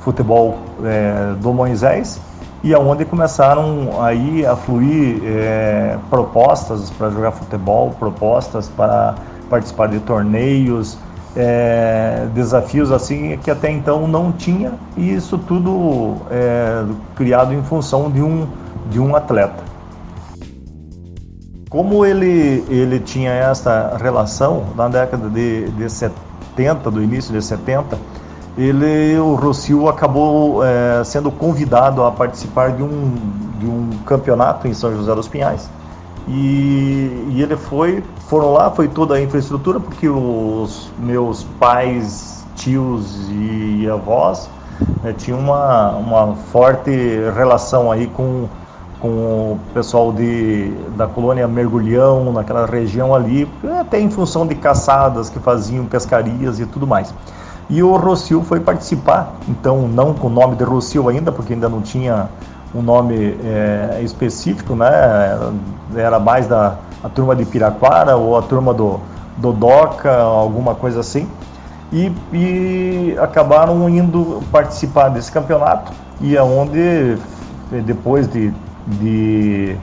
futebol 0.00 0.58
é, 0.84 1.32
do 1.40 1.54
Moisés 1.54 2.20
e 2.62 2.74
aonde 2.74 3.06
começaram 3.06 4.02
aí 4.02 4.44
a 4.44 4.54
fluir 4.56 5.22
é, 5.24 5.96
propostas 6.10 6.90
para 6.90 7.08
jogar 7.08 7.32
futebol, 7.32 7.94
propostas 7.98 8.68
para 8.68 9.14
participar 9.48 9.88
de 9.88 10.00
torneios, 10.00 10.98
é, 11.36 12.26
desafios 12.34 12.92
assim 12.92 13.36
que 13.38 13.50
até 13.50 13.70
então 13.70 14.06
não 14.06 14.30
tinha 14.32 14.72
e 14.96 15.14
isso 15.14 15.36
tudo 15.36 16.16
é, 16.30 16.84
criado 17.16 17.52
em 17.52 17.62
função 17.62 18.10
de 18.10 18.22
um 18.22 18.46
de 18.90 19.00
um 19.00 19.16
atleta. 19.16 19.62
Como 21.68 22.06
ele, 22.06 22.64
ele 22.68 23.00
tinha 23.00 23.32
essa 23.32 23.96
relação 24.00 24.66
na 24.76 24.88
década 24.88 25.28
de, 25.28 25.68
de 25.70 25.90
70, 25.90 26.90
do 26.90 27.02
início 27.02 27.32
de 27.32 27.42
70, 27.42 27.98
ele, 28.56 29.18
o 29.18 29.34
Rocio 29.34 29.88
acabou 29.88 30.64
é, 30.64 31.02
sendo 31.02 31.32
convidado 31.32 32.04
a 32.04 32.12
participar 32.12 32.70
de 32.72 32.82
um, 32.82 33.14
de 33.58 33.66
um 33.66 33.90
campeonato 34.06 34.68
em 34.68 34.74
São 34.74 34.94
José 34.94 35.12
dos 35.14 35.26
Pinhais. 35.26 35.68
E, 36.26 37.28
e 37.30 37.42
ele 37.42 37.56
foi, 37.56 38.02
foram 38.28 38.52
lá, 38.52 38.70
foi 38.70 38.88
toda 38.88 39.14
a 39.14 39.20
infraestrutura, 39.20 39.78
porque 39.78 40.08
os 40.08 40.90
meus 40.98 41.44
pais, 41.58 42.44
tios 42.56 43.28
e 43.30 43.88
avós 43.90 44.48
né, 45.02 45.12
tinham 45.12 45.38
uma, 45.38 45.90
uma 45.90 46.34
forte 46.34 46.90
relação 47.34 47.90
aí 47.92 48.06
com 48.06 48.48
com 49.04 49.52
o 49.52 49.60
pessoal 49.74 50.14
de, 50.14 50.70
da 50.96 51.06
colônia 51.06 51.46
Mergulhão, 51.46 52.32
naquela 52.32 52.64
região 52.64 53.14
ali, 53.14 53.46
até 53.78 54.00
em 54.00 54.08
função 54.08 54.46
de 54.46 54.54
caçadas 54.54 55.28
que 55.28 55.38
faziam 55.38 55.84
pescarias 55.84 56.58
e 56.58 56.64
tudo 56.64 56.86
mais. 56.86 57.14
E 57.68 57.82
o 57.82 57.94
Rocio 57.98 58.42
foi 58.42 58.60
participar, 58.60 59.34
então 59.46 59.86
não 59.86 60.14
com 60.14 60.28
o 60.28 60.30
nome 60.30 60.56
de 60.56 60.64
Rocio 60.64 61.06
ainda, 61.06 61.30
porque 61.30 61.52
ainda 61.52 61.68
não 61.68 61.82
tinha 61.82 62.30
um 62.74 62.82
nome 62.82 63.36
é, 63.44 64.00
específico, 64.02 64.74
né? 64.74 64.88
Era 65.96 66.18
mais 66.18 66.46
da 66.46 66.76
a 67.02 67.08
turma 67.08 67.36
de 67.36 67.44
Piraquara 67.44 68.16
ou 68.16 68.36
a 68.36 68.42
turma 68.42 68.72
do, 68.72 68.98
do 69.36 69.52
Doca, 69.52 70.16
alguma 70.22 70.74
coisa 70.74 71.00
assim. 71.00 71.28
E, 71.92 72.10
e 72.32 73.16
acabaram 73.20 73.88
indo 73.88 74.42
participar 74.50 75.10
desse 75.10 75.30
campeonato 75.30 75.92
e 76.20 76.36
aonde 76.36 77.16
depois 77.84 78.26
de 78.26 78.52
de 78.86 79.76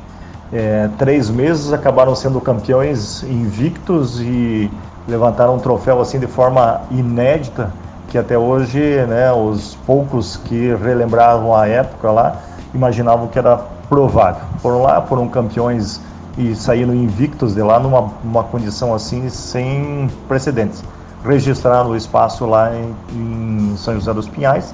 é, 0.53 0.89
três 0.97 1.29
meses 1.29 1.73
acabaram 1.73 2.15
sendo 2.15 2.39
campeões 2.39 3.23
invictos 3.23 4.19
e 4.21 4.69
levantaram 5.07 5.55
um 5.55 5.59
troféu 5.59 6.01
assim 6.01 6.19
de 6.19 6.27
forma 6.27 6.81
inédita 6.91 7.71
que 8.09 8.17
até 8.17 8.37
hoje 8.37 8.79
né, 9.07 9.31
os 9.31 9.75
poucos 9.87 10.35
que 10.35 10.75
relembravam 10.75 11.55
a 11.55 11.67
época 11.67 12.11
lá 12.11 12.37
imaginavam 12.73 13.27
que 13.27 13.37
era 13.37 13.57
provável. 13.89 14.41
Foram 14.59 14.81
lá, 14.81 15.01
foram 15.01 15.27
campeões 15.27 16.01
e 16.37 16.55
saíram 16.55 16.93
invictos 16.93 17.53
de 17.53 17.61
lá 17.61 17.79
numa 17.79 18.09
uma 18.23 18.43
condição 18.43 18.93
assim 18.93 19.29
sem 19.29 20.09
precedentes. 20.27 20.83
Registraram 21.23 21.91
o 21.91 21.95
espaço 21.95 22.45
lá 22.45 22.71
em, 22.73 22.95
em 23.13 23.77
São 23.77 23.93
José 23.93 24.13
dos 24.13 24.27
Pinhais 24.27 24.73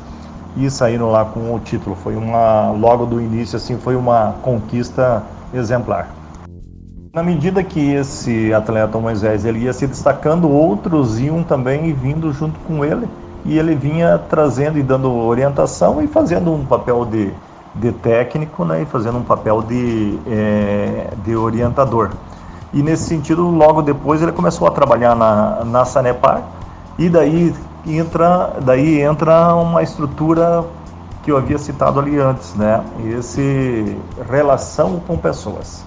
e 0.55 0.69
saíram 0.69 1.11
lá 1.11 1.25
com 1.25 1.53
o 1.53 1.59
título. 1.59 1.95
Foi 1.95 2.15
uma 2.15 2.71
logo 2.71 3.05
do 3.05 3.19
início 3.19 3.57
assim 3.57 3.77
foi 3.77 3.95
uma 3.95 4.35
conquista 4.41 5.23
exemplar. 5.53 6.09
Na 7.13 7.23
medida 7.23 7.63
que 7.63 7.93
esse 7.93 8.53
atleta 8.53 8.99
Moisés 8.99 9.43
ele 9.43 9.59
ia 9.59 9.73
se 9.73 9.87
destacando, 9.87 10.49
outros 10.49 11.19
iam 11.19 11.41
também 11.41 11.91
vindo 11.91 12.31
junto 12.31 12.59
com 12.59 12.85
ele 12.85 13.07
e 13.43 13.57
ele 13.57 13.73
vinha 13.73 14.19
trazendo 14.29 14.77
e 14.77 14.83
dando 14.83 15.11
orientação 15.11 16.01
e 16.01 16.07
fazendo 16.07 16.53
um 16.53 16.65
papel 16.65 17.05
de, 17.05 17.31
de 17.79 17.91
técnico, 17.91 18.65
né, 18.65 18.81
e 18.81 18.85
fazendo 18.85 19.17
um 19.17 19.23
papel 19.23 19.61
de, 19.61 20.19
é, 20.27 21.09
de 21.23 21.35
orientador. 21.35 22.11
E 22.73 22.83
nesse 22.83 23.03
sentido, 23.03 23.47
logo 23.49 23.81
depois 23.81 24.21
ele 24.21 24.31
começou 24.31 24.67
a 24.67 24.71
trabalhar 24.71 25.15
na, 25.15 25.63
na 25.63 25.85
Sanepar 25.85 26.43
e 26.97 27.09
daí 27.09 27.53
entra, 27.85 28.55
daí 28.61 29.01
entra 29.01 29.55
uma 29.55 29.81
estrutura 29.81 30.65
que 31.23 31.31
eu 31.31 31.37
havia 31.37 31.57
citado 31.57 31.99
ali 31.99 32.17
antes, 32.17 32.55
né? 32.55 32.81
Esse 33.05 33.97
relação 34.29 34.99
com 35.05 35.17
pessoas. 35.17 35.83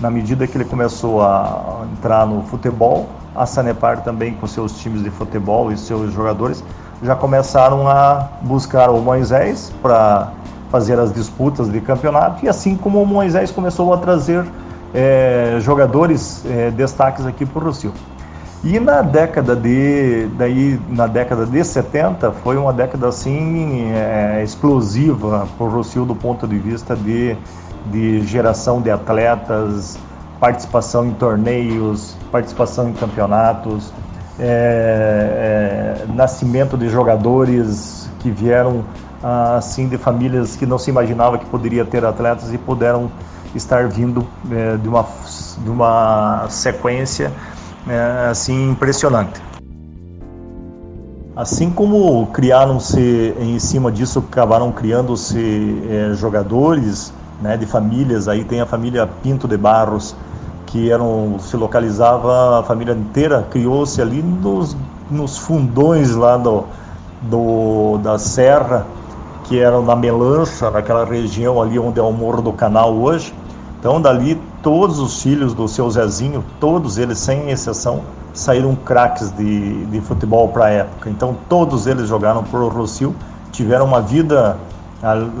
Na 0.00 0.10
medida 0.10 0.46
que 0.46 0.56
ele 0.56 0.64
começou 0.64 1.22
a 1.22 1.84
entrar 1.92 2.26
no 2.26 2.42
futebol, 2.42 3.08
a 3.34 3.46
Sanepar 3.46 4.02
também 4.02 4.34
com 4.34 4.46
seus 4.46 4.78
times 4.78 5.02
de 5.02 5.10
futebol 5.10 5.70
e 5.70 5.76
seus 5.76 6.12
jogadores 6.12 6.62
já 7.02 7.14
começaram 7.14 7.86
a 7.88 8.28
buscar 8.42 8.90
o 8.90 9.00
Moisés 9.00 9.72
para 9.82 10.32
fazer 10.76 10.98
as 10.98 11.10
disputas 11.10 11.70
de 11.72 11.80
campeonato 11.80 12.44
e 12.44 12.48
assim 12.50 12.76
como 12.76 13.00
o 13.00 13.06
Moisés 13.06 13.50
começou 13.50 13.94
a 13.94 13.96
trazer 13.96 14.44
é, 14.92 15.56
jogadores 15.60 16.44
é, 16.44 16.70
destaques 16.70 17.24
aqui 17.24 17.46
para 17.46 17.62
o 17.62 17.64
Rocio. 17.64 17.94
E 18.62 18.78
na 18.78 19.00
década 19.00 19.56
de 19.56 20.28
daí 20.36 20.78
na 20.90 21.06
década 21.06 21.46
de 21.46 21.64
70 21.64 22.30
foi 22.44 22.58
uma 22.58 22.74
década 22.74 23.08
assim 23.08 23.90
é, 23.90 24.42
explosiva 24.44 25.48
para 25.56 25.66
o 25.66 25.70
Rocio 25.70 26.04
do 26.04 26.14
ponto 26.14 26.46
de 26.46 26.58
vista 26.58 26.94
de, 26.94 27.34
de 27.86 28.20
geração 28.26 28.82
de 28.82 28.90
atletas, 28.90 29.98
participação 30.38 31.06
em 31.06 31.12
torneios, 31.12 32.14
participação 32.30 32.90
em 32.90 32.92
campeonatos, 32.92 33.94
é, 34.38 36.04
é, 36.04 36.12
nascimento 36.12 36.76
de 36.76 36.90
jogadores 36.90 38.10
que 38.18 38.30
vieram 38.30 38.84
assim 39.56 39.88
de 39.88 39.98
famílias 39.98 40.56
que 40.56 40.66
não 40.66 40.78
se 40.78 40.90
imaginava 40.90 41.38
que 41.38 41.46
poderia 41.46 41.84
ter 41.84 42.04
atletas 42.04 42.52
e 42.52 42.58
puderam 42.58 43.10
estar 43.54 43.88
vindo 43.88 44.26
é, 44.50 44.76
de, 44.76 44.88
uma, 44.88 45.06
de 45.58 45.70
uma 45.70 46.46
sequência 46.48 47.32
é, 47.88 48.28
assim 48.30 48.70
impressionante. 48.70 49.40
Assim 51.34 51.70
como 51.70 52.26
criaram-se 52.28 53.34
em 53.38 53.58
cima 53.58 53.92
disso, 53.92 54.24
acabaram 54.30 54.72
criando-se 54.72 55.82
é, 55.90 56.14
jogadores 56.14 57.12
né, 57.42 57.56
de 57.56 57.66
famílias, 57.66 58.26
aí 58.26 58.42
tem 58.44 58.60
a 58.60 58.66
família 58.66 59.06
Pinto 59.22 59.46
de 59.46 59.56
Barros, 59.56 60.16
que 60.66 60.90
eram, 60.90 61.38
se 61.38 61.56
localizava, 61.56 62.60
a 62.60 62.62
família 62.62 62.94
inteira 62.94 63.46
criou-se 63.50 64.00
ali 64.00 64.22
nos, 64.22 64.76
nos 65.10 65.36
fundões 65.36 66.14
lá 66.14 66.36
do, 66.36 66.64
do, 67.22 67.98
da 67.98 68.18
serra, 68.18 68.86
que 69.46 69.58
eram 69.58 69.82
na 69.82 69.94
Melancha, 69.94 70.70
naquela 70.70 71.04
região 71.04 71.62
ali 71.62 71.78
onde 71.78 71.98
é 71.98 72.02
o 72.02 72.12
Morro 72.12 72.42
do 72.42 72.52
Canal 72.52 72.94
hoje. 72.94 73.32
Então 73.78 74.00
dali 74.00 74.40
todos 74.62 74.98
os 74.98 75.22
filhos 75.22 75.54
do 75.54 75.68
seu 75.68 75.88
Zezinho, 75.90 76.44
todos 76.58 76.98
eles 76.98 77.18
sem 77.18 77.50
exceção, 77.50 78.02
saíram 78.34 78.74
craques 78.74 79.30
de, 79.30 79.86
de 79.86 80.00
futebol 80.00 80.48
para 80.48 80.66
a 80.66 80.70
época. 80.70 81.08
Então 81.08 81.36
todos 81.48 81.86
eles 81.86 82.08
jogaram 82.08 82.42
para 82.42 82.60
o 82.60 82.68
Rocio, 82.68 83.14
tiveram 83.52 83.86
uma 83.86 84.00
vida 84.00 84.56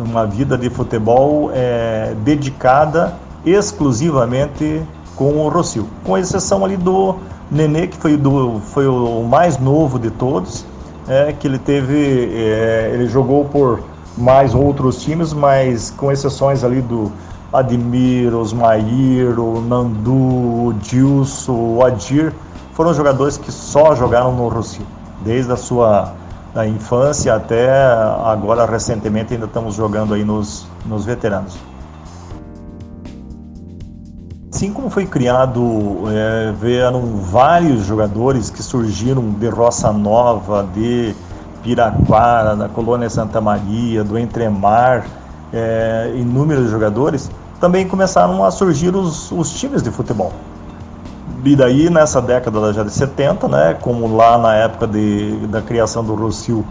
uma 0.04 0.26
vida 0.26 0.56
de 0.56 0.68
futebol 0.70 1.50
é, 1.52 2.14
dedicada 2.22 3.14
exclusivamente 3.44 4.82
com 5.16 5.32
o 5.38 5.48
Rocio, 5.48 5.88
com 6.04 6.16
exceção 6.16 6.64
ali 6.64 6.76
do 6.76 7.16
Nenê, 7.50 7.86
que 7.86 7.96
foi, 7.96 8.16
do, 8.16 8.60
foi 8.60 8.86
o 8.86 9.22
mais 9.22 9.58
novo 9.58 9.98
de 9.98 10.10
todos, 10.10 10.64
é, 11.08 11.32
que 11.32 11.46
ele 11.46 11.58
teve, 11.58 12.30
é, 12.34 12.90
ele 12.92 13.08
jogou 13.08 13.46
por 13.46 13.80
mais 14.16 14.54
outros 14.54 15.02
times, 15.02 15.32
mas 15.32 15.90
com 15.90 16.10
exceções 16.10 16.64
ali 16.64 16.80
do 16.80 17.12
Admir, 17.52 18.34
Osmair, 18.34 19.38
o 19.38 19.60
Nandu, 19.60 20.12
o 20.12 20.74
o 21.48 21.84
Adir, 21.84 22.32
foram 22.72 22.92
jogadores 22.92 23.36
que 23.36 23.52
só 23.52 23.94
jogaram 23.94 24.34
no 24.34 24.48
Rocio, 24.48 24.86
desde 25.24 25.52
a 25.52 25.56
sua 25.56 26.14
da 26.56 26.66
infância 26.66 27.34
até 27.34 27.70
agora 28.24 28.64
recentemente 28.64 29.34
ainda 29.34 29.44
estamos 29.44 29.74
jogando 29.74 30.14
aí 30.14 30.24
nos, 30.24 30.66
nos 30.86 31.04
veteranos. 31.04 31.54
Assim 34.50 34.72
como 34.72 34.88
foi 34.88 35.04
criado, 35.04 35.60
é, 36.08 36.54
vieram 36.58 37.16
vários 37.16 37.84
jogadores 37.84 38.48
que 38.48 38.62
surgiram 38.62 39.32
de 39.32 39.50
Roça 39.50 39.92
Nova, 39.92 40.66
de 40.74 41.14
Piraquara, 41.66 42.54
da 42.54 42.68
Colônia 42.68 43.10
Santa 43.10 43.40
Maria, 43.40 44.04
do 44.04 44.16
Entremar, 44.16 45.04
é, 45.52 46.12
inúmeros 46.14 46.70
jogadores, 46.70 47.28
também 47.60 47.88
começaram 47.88 48.44
a 48.44 48.52
surgir 48.52 48.94
os, 48.94 49.32
os 49.32 49.52
times 49.52 49.82
de 49.82 49.90
futebol. 49.90 50.32
E 51.44 51.56
daí, 51.56 51.90
nessa 51.90 52.22
década 52.22 52.72
já 52.72 52.84
de 52.84 52.92
70, 52.92 53.48
né, 53.48 53.76
como 53.80 54.16
lá 54.16 54.38
na 54.38 54.54
época 54.54 54.86
de, 54.86 55.46
da 55.48 55.60
criação 55.60 56.04
do 56.04 56.14
Rocio, 56.14 56.64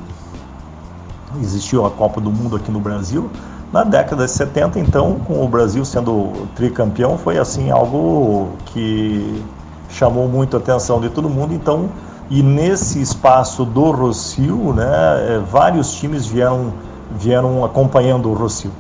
existiu 1.41 1.85
a 1.85 1.91
Copa 1.91 2.21
do 2.21 2.31
Mundo 2.31 2.55
aqui 2.55 2.71
no 2.71 2.79
Brasil, 2.79 3.29
na 3.73 3.83
década 3.83 4.23
de 4.23 4.31
70, 4.31 4.79
então, 4.79 5.19
com 5.27 5.43
o 5.43 5.47
Brasil 5.49 5.83
sendo 5.83 6.47
tricampeão, 6.55 7.17
foi 7.17 7.37
assim 7.37 7.69
algo 7.69 8.51
que 8.67 9.43
chamou 9.89 10.29
muito 10.29 10.55
a 10.55 10.59
atenção 10.59 11.01
de 11.01 11.09
todo 11.09 11.29
mundo. 11.29 11.53
Então, 11.53 11.89
e 12.29 12.41
nesse 12.41 13.01
espaço 13.01 13.63
do 13.65 13.91
Rocio, 13.91 14.73
né, 14.73 14.85
é, 14.85 15.41
vários 15.51 15.93
times 15.93 16.25
vieram, 16.25 16.73
vieram 17.17 17.63
acompanhando 17.63 18.29
o 18.29 18.33
Rocio. 18.33 18.71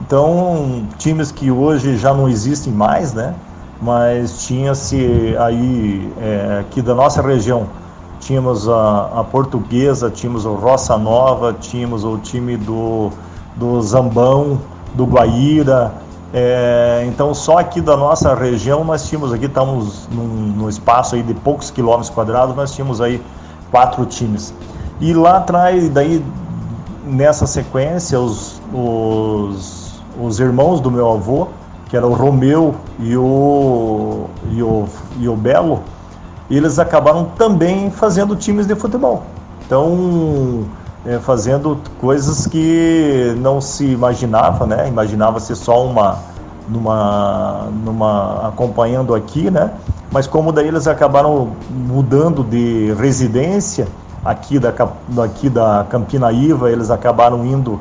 Então, 0.00 0.86
times 0.98 1.30
que 1.30 1.50
hoje 1.50 1.96
já 1.96 2.12
não 2.12 2.28
existem 2.28 2.72
mais, 2.72 3.12
né, 3.12 3.34
mas 3.80 4.46
tinha-se 4.46 5.36
aí, 5.38 6.12
é, 6.20 6.58
aqui 6.60 6.80
da 6.80 6.94
nossa 6.94 7.20
região, 7.20 7.66
tínhamos 8.20 8.68
a, 8.68 9.10
a 9.16 9.24
Portuguesa, 9.24 10.10
tínhamos 10.10 10.44
o 10.44 10.54
Roça 10.54 10.96
Nova, 10.96 11.52
tínhamos 11.52 12.04
o 12.04 12.18
time 12.18 12.56
do 12.56 13.10
do 13.56 13.80
Zambão, 13.82 14.60
do 14.94 15.04
Guaíra. 15.04 15.92
É, 16.34 17.04
então 17.06 17.34
só 17.34 17.58
aqui 17.58 17.80
da 17.80 17.94
nossa 17.94 18.34
região 18.34 18.82
nós 18.84 19.06
tínhamos 19.06 19.34
aqui, 19.34 19.44
estamos 19.44 20.08
num, 20.08 20.24
num, 20.24 20.68
espaço 20.68 21.14
aí 21.14 21.22
de 21.22 21.34
poucos 21.34 21.70
quilômetros 21.70 22.08
quadrados, 22.08 22.56
nós 22.56 22.74
tínhamos 22.74 23.02
aí 23.02 23.22
quatro 23.70 24.06
times. 24.06 24.54
E 24.98 25.12
lá 25.12 25.38
atrás, 25.38 25.90
daí 25.90 26.24
nessa 27.04 27.46
sequência, 27.46 28.18
os, 28.18 28.62
os, 28.72 30.02
os 30.18 30.40
irmãos 30.40 30.80
do 30.80 30.90
meu 30.90 31.12
avô, 31.12 31.48
que 31.88 31.96
era 31.96 32.06
o 32.06 32.14
Romeu 32.14 32.74
e 32.98 33.14
o, 33.14 34.26
e 34.50 34.62
o, 34.62 34.86
e 35.18 35.28
o 35.28 35.36
Belo, 35.36 35.82
eles 36.50 36.78
acabaram 36.78 37.26
também 37.36 37.90
fazendo 37.90 38.34
times 38.36 38.66
de 38.66 38.74
futebol. 38.74 39.24
Então, 39.66 40.64
é, 41.04 41.18
fazendo 41.18 41.78
coisas 42.00 42.46
que 42.46 43.34
não 43.38 43.60
se 43.60 43.84
imaginava, 43.84 44.66
né? 44.66 44.88
Imaginava-se 44.88 45.54
só 45.56 45.84
uma, 45.84 46.18
numa, 46.68 47.68
numa 47.84 48.48
acompanhando 48.48 49.14
aqui, 49.14 49.50
né? 49.50 49.70
Mas 50.10 50.26
como 50.26 50.52
daí 50.52 50.68
eles 50.68 50.86
acabaram 50.86 51.52
mudando 51.70 52.44
de 52.44 52.94
residência 52.98 53.88
aqui 54.24 54.58
da 54.58 54.72
daqui 55.08 55.48
da 55.48 55.86
Campinaíva, 55.88 56.70
eles 56.70 56.90
acabaram 56.90 57.44
indo 57.44 57.80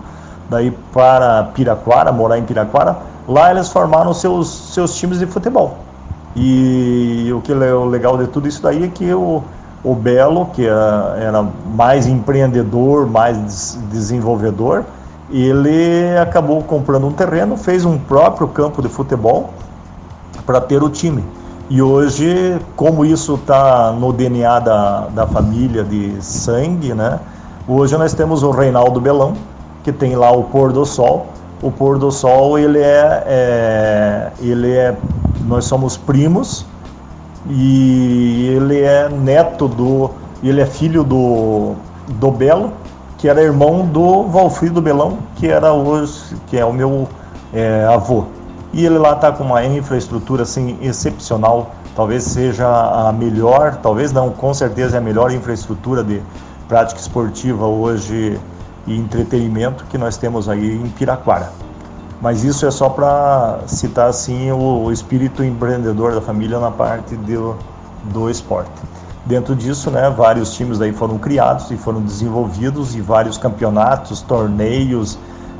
daí 0.49 0.71
para 0.91 1.43
Piraquara, 1.53 2.11
morar 2.11 2.37
em 2.37 2.43
Piraquara. 2.43 2.97
Lá 3.27 3.51
eles 3.51 3.69
formaram 3.69 4.13
seus 4.13 4.47
seus 4.73 4.95
times 4.95 5.19
de 5.19 5.27
futebol. 5.27 5.77
E 6.35 7.29
o 7.35 7.41
que 7.41 7.51
é 7.51 7.73
o 7.73 7.85
legal 7.85 8.17
de 8.17 8.27
tudo 8.27 8.47
isso 8.47 8.61
daí 8.63 8.85
é 8.85 8.87
que 8.87 9.13
o 9.13 9.43
o 9.83 9.95
Belo, 9.95 10.47
que 10.47 10.65
era 10.65 11.45
mais 11.75 12.05
empreendedor, 12.05 13.07
mais 13.07 13.79
desenvolvedor, 13.91 14.85
ele 15.31 16.17
acabou 16.21 16.61
comprando 16.61 17.07
um 17.07 17.11
terreno, 17.11 17.55
fez 17.57 17.85
um 17.85 17.97
próprio 17.97 18.47
campo 18.47 18.81
de 18.81 18.89
futebol 18.89 19.51
para 20.45 20.59
ter 20.59 20.83
o 20.83 20.89
time. 20.89 21.23
E 21.69 21.81
hoje, 21.81 22.59
como 22.75 23.05
isso 23.05 23.35
está 23.35 23.93
no 23.93 24.11
DNA 24.11 24.59
da, 24.59 25.07
da 25.07 25.25
família 25.25 25.83
de 25.83 26.21
sangue, 26.21 26.93
né? 26.93 27.17
Hoje 27.65 27.97
nós 27.97 28.13
temos 28.13 28.43
o 28.43 28.51
Reinaldo 28.51 28.99
Belão, 28.99 29.33
que 29.81 29.91
tem 29.91 30.15
lá 30.15 30.31
o 30.31 30.43
Pôr 30.43 30.73
do 30.73 30.85
Sol. 30.85 31.27
O 31.61 31.71
Pôr 31.71 31.97
do 31.97 32.11
Sol, 32.11 32.59
ele 32.59 32.79
é, 32.79 33.23
é 33.25 34.31
ele 34.41 34.71
é, 34.73 34.97
nós 35.47 35.63
somos 35.63 35.95
primos, 35.95 36.65
e 37.49 38.53
ele 38.55 38.81
é 38.81 39.09
neto 39.09 39.67
do. 39.67 40.11
Ele 40.43 40.61
é 40.61 40.65
filho 40.65 41.03
do, 41.03 41.75
do 42.19 42.31
Belo, 42.31 42.73
que 43.17 43.27
era 43.27 43.41
irmão 43.41 43.85
do 43.85 44.23
Valfrido 44.23 44.81
Belão, 44.81 45.19
que 45.35 45.47
era 45.47 45.71
hoje, 45.71 46.35
que 46.47 46.57
é 46.57 46.65
o 46.65 46.73
meu 46.73 47.07
é, 47.53 47.85
avô. 47.85 48.25
E 48.73 48.85
ele 48.85 48.97
lá 48.97 49.13
está 49.13 49.31
com 49.31 49.43
uma 49.43 49.63
infraestrutura 49.63 50.43
assim 50.43 50.77
excepcional, 50.81 51.75
talvez 51.95 52.23
seja 52.23 52.67
a 52.67 53.11
melhor, 53.11 53.75
talvez 53.75 54.11
não, 54.11 54.31
com 54.31 54.53
certeza 54.53 54.97
é 54.97 54.99
a 54.99 55.01
melhor 55.01 55.31
infraestrutura 55.31 56.03
de 56.03 56.21
prática 56.67 56.99
esportiva 56.99 57.67
hoje 57.67 58.39
e 58.87 58.97
entretenimento 58.97 59.85
que 59.85 59.97
nós 59.97 60.17
temos 60.17 60.49
aí 60.49 60.75
em 60.75 60.89
Piraquara. 60.89 61.51
Mas 62.21 62.43
isso 62.43 62.67
é 62.67 62.71
só 62.71 62.87
para 62.87 63.61
citar 63.65 64.07
assim 64.07 64.51
o, 64.51 64.91
espírito 64.91 65.43
empreendedor 65.43 66.13
da 66.13 66.21
família 66.21 66.59
na 66.59 66.69
parte 66.69 67.15
do, 67.15 67.55
do 68.13 68.29
esporte. 68.29 68.71
Dentro 69.25 69.55
disso, 69.55 69.89
né, 69.89 70.09
vários 70.15 70.53
times 70.53 70.77
daí 70.77 70.93
foram 70.93 71.17
criados 71.17 71.71
e 71.71 71.77
foram 71.77 72.01
desenvolvidos 72.01 72.95
e 72.95 73.01
vários 73.01 73.37
campeonatos, 73.37 74.21
torneios 74.21 75.17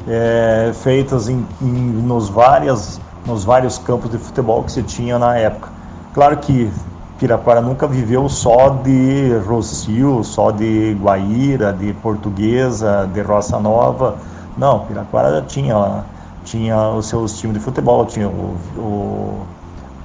é, 0.07 0.71
feitos 0.83 1.27
em, 1.29 1.45
em, 1.61 1.65
nos, 1.65 2.29
várias, 2.29 3.01
nos 3.25 3.43
vários 3.43 3.79
campos 3.79 4.11
de 4.11 4.19
futebol 4.19 4.63
que 4.63 4.71
se 4.71 4.83
tinha 4.83 5.17
na 5.17 5.35
época. 5.37 5.69
Claro 6.13 6.37
que 6.37 6.71
Piraquara 7.17 7.61
nunca 7.61 7.87
viveu 7.87 8.27
só 8.27 8.69
de 8.69 9.35
Rocio, 9.47 10.23
só 10.23 10.51
de 10.51 10.97
Guaíra, 10.99 11.71
de 11.71 11.93
Portuguesa, 11.93 13.09
de 13.11 13.21
Roça 13.21 13.59
Nova. 13.59 14.15
Não, 14.57 14.79
Piraquara 14.79 15.31
já 15.35 15.41
tinha 15.43 16.03
tinha 16.43 16.89
os 16.89 17.07
seus 17.07 17.39
times 17.39 17.57
de 17.57 17.63
futebol, 17.63 18.05
tinha 18.05 18.27
o, 18.27 18.57
o, 18.77 19.45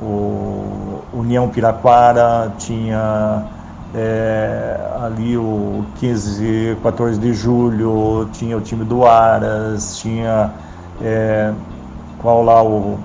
o 0.00 1.00
União 1.14 1.48
Piraquara, 1.48 2.52
tinha 2.58 3.44
é, 3.94 4.78
ali 5.02 5.36
o 5.36 5.84
15, 5.96 6.76
14 6.82 7.18
de 7.18 7.32
julho, 7.32 8.28
tinha 8.32 8.56
o 8.56 8.60
time 8.60 8.84
do 8.84 9.06
Aras, 9.06 9.98
tinha 9.98 10.52
é, 11.02 11.52
qual 12.18 12.42
lá 12.42 12.62
o, 12.62 12.98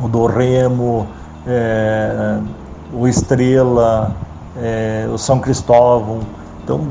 o 0.00 0.08
do 0.08 0.26
Remo, 0.26 1.06
é, 1.46 2.38
o 2.92 3.08
Estrela, 3.08 4.14
o 5.12 5.16
São 5.16 5.40
Cristóvão. 5.40 6.20
Então, 6.62 6.86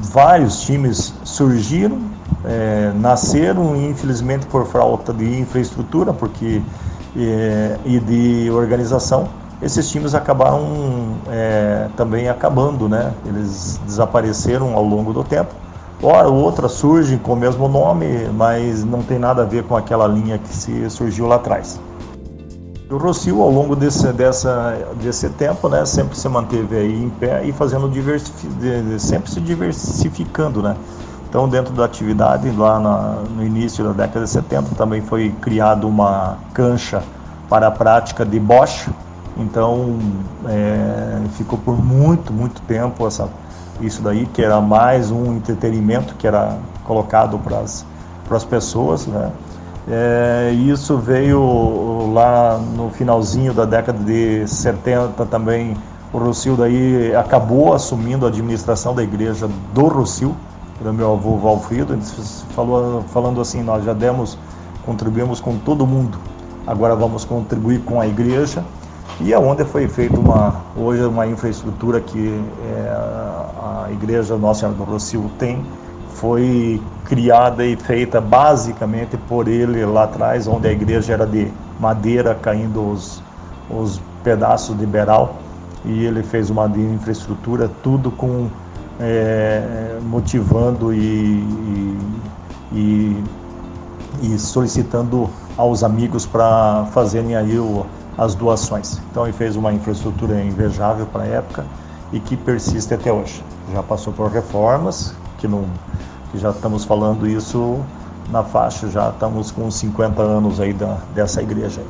vários 0.00 0.60
times 0.62 1.14
surgiram 1.24 2.15
é, 2.46 2.92
nasceram 2.94 3.74
infelizmente 3.76 4.46
por 4.46 4.66
falta 4.66 5.12
de 5.12 5.40
infraestrutura 5.40 6.12
porque 6.12 6.62
é, 7.16 7.76
e 7.84 7.98
de 7.98 8.50
organização 8.50 9.28
esses 9.60 9.88
times 9.88 10.14
acabaram 10.14 11.16
é, 11.28 11.88
também 11.96 12.28
acabando 12.28 12.88
né? 12.88 13.12
Eles 13.24 13.80
desapareceram 13.86 14.74
ao 14.74 14.84
longo 14.84 15.14
do 15.14 15.24
tempo. 15.24 15.54
Hora 16.02 16.28
ou 16.28 16.36
outra 16.36 16.68
surgem 16.68 17.16
com 17.16 17.32
o 17.32 17.36
mesmo 17.36 17.66
nome 17.66 18.28
mas 18.34 18.84
não 18.84 19.02
tem 19.02 19.18
nada 19.18 19.42
a 19.42 19.44
ver 19.46 19.64
com 19.64 19.74
aquela 19.74 20.06
linha 20.06 20.38
que 20.38 20.54
se 20.54 20.88
surgiu 20.90 21.26
lá 21.26 21.36
atrás. 21.36 21.80
O 22.88 22.98
Rocio 22.98 23.42
ao 23.42 23.50
longo 23.50 23.74
desse, 23.74 24.12
dessa, 24.12 24.78
desse 25.02 25.28
tempo 25.30 25.68
né 25.68 25.84
sempre 25.84 26.16
se 26.16 26.28
manteve 26.28 26.76
aí 26.76 27.04
em 27.04 27.08
pé 27.08 27.44
e 27.44 27.50
fazendo 27.50 27.88
diversif, 27.88 28.46
sempre 29.00 29.28
se 29.28 29.40
diversificando 29.40 30.62
né 30.62 30.76
então, 31.36 31.46
dentro 31.46 31.74
da 31.74 31.84
atividade, 31.84 32.50
lá 32.52 32.80
na, 32.80 32.98
no 33.28 33.44
início 33.44 33.84
da 33.84 33.92
década 33.92 34.24
de 34.24 34.30
70, 34.30 34.74
também 34.74 35.02
foi 35.02 35.28
criada 35.42 35.86
uma 35.86 36.38
cancha 36.54 37.02
para 37.46 37.66
a 37.66 37.70
prática 37.70 38.24
de 38.24 38.40
bocha. 38.40 38.90
Então, 39.36 39.98
é, 40.46 41.20
ficou 41.32 41.58
por 41.58 41.76
muito, 41.76 42.32
muito 42.32 42.62
tempo 42.62 43.06
essa, 43.06 43.28
isso 43.82 44.00
daí, 44.00 44.24
que 44.24 44.40
era 44.40 44.62
mais 44.62 45.10
um 45.10 45.36
entretenimento 45.36 46.14
que 46.14 46.26
era 46.26 46.56
colocado 46.84 47.38
para 47.38 47.58
as, 47.58 47.84
para 48.26 48.38
as 48.38 48.44
pessoas, 48.44 49.06
né? 49.06 49.30
É, 49.90 50.52
isso 50.52 50.96
veio 50.96 52.14
lá 52.14 52.58
no 52.74 52.88
finalzinho 52.88 53.52
da 53.52 53.66
década 53.66 53.98
de 54.02 54.48
70 54.48 55.26
também. 55.26 55.76
O 56.14 56.16
Rocio 56.16 56.56
daí 56.56 57.14
acabou 57.14 57.74
assumindo 57.74 58.24
a 58.24 58.30
administração 58.30 58.94
da 58.94 59.02
igreja 59.02 59.46
do 59.74 59.86
Rocio, 59.86 60.34
do 60.80 60.92
meu 60.92 61.12
avô 61.12 61.36
Valfrido. 61.36 61.92
Ele 61.92 62.02
falou, 62.54 63.02
falando 63.08 63.40
assim: 63.40 63.62
nós 63.62 63.84
já 63.84 63.92
demos, 63.92 64.38
contribuímos 64.84 65.40
com 65.40 65.56
todo 65.58 65.86
mundo, 65.86 66.18
agora 66.66 66.94
vamos 66.94 67.24
contribuir 67.24 67.80
com 67.80 68.00
a 68.00 68.06
igreja. 68.06 68.64
E 69.20 69.32
aonde 69.32 69.64
foi 69.64 69.88
feita 69.88 70.18
uma 70.18 70.60
hoje 70.76 71.02
uma 71.04 71.26
infraestrutura 71.26 72.00
que 72.00 72.38
é, 72.64 72.88
a 73.86 73.88
igreja 73.90 74.36
Nossa 74.36 74.60
Senhora 74.60 74.76
do 74.76 74.84
Rocio 74.84 75.30
tem 75.38 75.64
foi 76.16 76.80
criada 77.04 77.64
e 77.64 77.76
feita 77.76 78.20
basicamente 78.20 79.16
por 79.28 79.48
ele 79.48 79.84
lá 79.84 80.04
atrás, 80.04 80.46
onde 80.46 80.66
a 80.66 80.72
igreja 80.72 81.12
era 81.12 81.26
de 81.26 81.50
madeira, 81.78 82.34
caindo 82.34 82.90
os, 82.90 83.22
os 83.70 84.00
pedaços 84.24 84.76
de 84.78 84.86
beral, 84.86 85.36
e 85.84 86.04
ele 86.04 86.22
fez 86.22 86.48
uma 86.48 86.66
infraestrutura, 86.66 87.70
tudo 87.82 88.10
com 88.10 88.48
é, 89.00 89.98
motivando 90.02 90.92
e, 90.92 91.44
e, 92.72 93.24
e, 94.22 94.38
solicitando 94.38 95.28
aos 95.56 95.82
amigos 95.82 96.26
para 96.26 96.86
fazerem 96.92 97.36
aí 97.36 97.58
o, 97.58 97.84
as 98.16 98.34
doações. 98.34 99.00
Então 99.10 99.24
ele 99.24 99.32
fez 99.32 99.56
uma 99.56 99.72
infraestrutura 99.72 100.42
invejável 100.42 101.06
para 101.06 101.24
a 101.24 101.26
época 101.26 101.64
e 102.12 102.20
que 102.20 102.36
persiste 102.36 102.94
até 102.94 103.12
hoje. 103.12 103.42
Já 103.72 103.82
passou 103.82 104.12
por 104.12 104.30
reformas 104.30 105.14
que 105.38 105.46
não 105.46 105.64
que 106.32 106.38
já 106.38 106.50
estamos 106.50 106.84
falando 106.84 107.26
isso 107.26 107.78
na 108.30 108.42
faixa, 108.42 108.88
já 108.88 109.10
estamos 109.10 109.50
com 109.52 109.70
50 109.70 110.20
anos 110.20 110.60
aí 110.60 110.72
da, 110.72 110.98
dessa 111.14 111.40
igreja. 111.40 111.80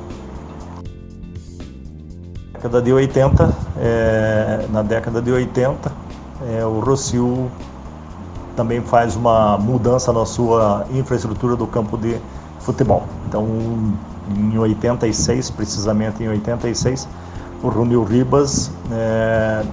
Na 2.53 2.59
década 2.59 2.83
de 2.83 2.93
80, 2.93 3.55
é, 3.79 4.67
na 4.71 4.83
década 4.83 5.23
de 5.23 5.31
80, 5.31 6.06
é, 6.51 6.65
o 6.65 6.81
Rocio 6.81 7.51
também 8.55 8.81
faz 8.81 9.17
uma 9.17 9.59
mudança 9.59 10.13
na 10.13 10.25
sua 10.25 10.87
infraestrutura 10.93 11.57
do 11.57 11.67
campo 11.67 11.97
de 11.97 12.17
futebol. 12.61 13.05
Então, 13.29 13.47
em 14.37 14.59
86, 14.59 15.51
precisamente 15.51 16.23
em 16.23 16.29
86, 16.29 17.09
o 17.63 17.69
Runil 17.69 18.05
Ribas 18.05 18.71
é, 18.91 19.65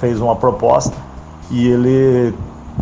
fez 0.00 0.20
uma 0.20 0.36
proposta 0.36 0.94
e 1.50 1.66
ele 1.66 2.34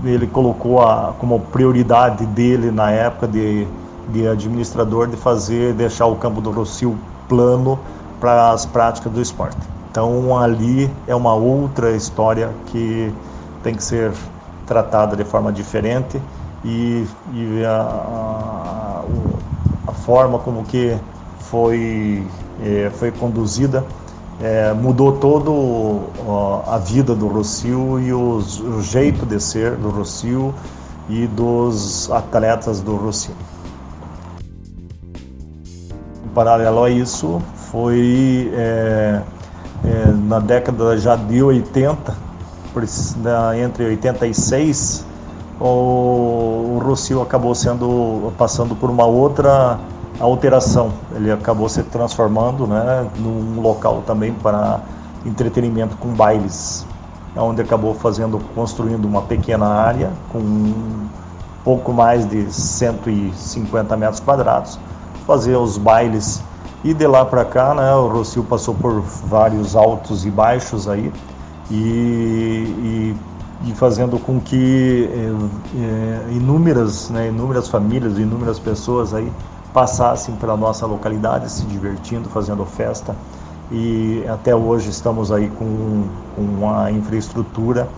ele 0.05 0.27
colocou 0.27 0.83
a, 0.83 1.15
como 1.19 1.41
prioridade 1.41 2.27
dele 2.27 2.71
na 2.71 2.91
época 2.91 3.27
de, 3.27 3.67
de 4.11 4.29
administrador 4.29 5.07
de 5.07 5.17
fazer, 5.17 5.73
deixar 5.73 6.05
o 6.05 6.17
campo 6.17 6.43
do 6.43 6.51
Rocio 6.51 6.99
plano 7.29 7.79
para 8.21 8.51
as 8.51 8.67
práticas 8.67 9.11
do 9.11 9.21
esporte. 9.21 9.57
Então 9.91 10.37
ali 10.39 10.91
é 11.07 11.15
uma 11.15 11.35
outra 11.35 11.93
história 11.93 12.51
que 12.67 13.11
tem 13.67 13.75
que 13.75 13.83
ser 13.83 14.13
tratada 14.65 15.17
de 15.17 15.25
forma 15.25 15.53
diferente 15.53 16.23
e, 16.65 17.05
e 17.35 17.65
a, 17.65 17.81
a, 17.81 19.03
a, 19.89 19.93
forma 19.93 20.39
como 20.39 20.63
que 20.65 20.97
foi, 21.41 22.25
é, 22.65 22.93
foi 22.95 23.11
conduzida 23.11 23.85
é, 24.41 24.73
mudou 24.73 25.17
todo 25.17 26.03
a 26.69 26.79
vida 26.79 27.13
do 27.13 27.27
Rocio 27.27 27.99
e 27.99 28.13
os, 28.13 28.61
o 28.61 28.81
jeito 28.83 29.27
de 29.27 29.41
ser 29.41 29.73
do 29.73 29.91
Rocio 29.91 30.55
e 31.09 31.27
dos 31.27 32.09
atletas 32.13 32.81
do 32.81 32.95
Rocio. 32.95 33.35
Em 36.25 36.29
paralelo 36.35 36.85
a 36.85 36.91
isso, 36.91 37.43
foi 37.73 38.53
é, 38.55 39.23
é, 39.85 40.07
na 40.13 40.39
década 40.39 40.99
já 40.99 41.17
de 41.17 41.43
80, 41.43 42.26
entre 43.63 43.85
86, 43.85 45.05
o, 45.61 45.65
o 45.65 46.81
Rocio 46.83 47.23
acabou 47.23 47.55
sendo 47.55 48.33
passando 48.37 48.75
por 48.75 48.91
uma 48.91 49.05
outra 49.05 49.79
alteração. 50.21 50.93
Ele 51.15 51.31
acabou 51.31 51.69
se 51.69 51.83
transformando 51.83 52.67
né, 52.67 53.07
num 53.19 53.61
local 53.61 54.03
também 54.07 54.33
para 54.33 54.81
entretenimento 55.25 55.97
com 55.97 56.09
bailes, 56.09 56.87
onde 57.37 57.61
acabou 57.61 57.95
fazendo, 57.95 58.39
construindo 58.55 59.05
uma 59.05 59.23
pequena 59.23 59.67
área 59.67 60.11
com 60.31 60.73
pouco 61.65 61.93
mais 61.93 62.29
de 62.29 62.51
150 62.53 63.97
metros 63.97 64.21
quadrados, 64.21 64.79
fazer 65.27 65.57
os 65.57 65.77
bailes. 65.77 66.43
E 66.85 66.95
de 66.95 67.07
lá 67.07 67.25
para 67.25 67.45
cá, 67.45 67.75
né, 67.75 67.93
o 67.95 68.07
Rocio 68.07 68.45
passou 68.45 68.73
por 68.75 69.01
vários 69.01 69.75
altos 69.75 70.25
e 70.25 70.31
baixos 70.31 70.89
aí, 70.89 71.13
e, 71.71 71.75
e, 71.75 73.17
e 73.67 73.75
fazendo 73.75 74.19
com 74.19 74.41
que 74.41 75.09
é, 75.13 76.31
é, 76.31 76.33
inúmeras, 76.33 77.11
né, 77.11 77.29
inúmeras 77.29 77.69
famílias, 77.69 78.19
inúmeras 78.19 78.59
pessoas 78.59 79.15
aí 79.15 79.31
passassem 79.73 80.35
pela 80.37 80.57
nossa 80.57 80.87
localidade 80.87 81.51
se 81.51 81.65
divertindo, 81.67 82.29
fazendo 82.29 82.65
festa. 82.65 83.15
E 83.71 84.25
até 84.29 84.55
hoje 84.55 84.91
estamos 84.91 85.33
aí 85.33 85.49
com, 85.51 86.05
com 86.37 86.43
uma 86.43 86.91
infraestrutura 86.91 87.89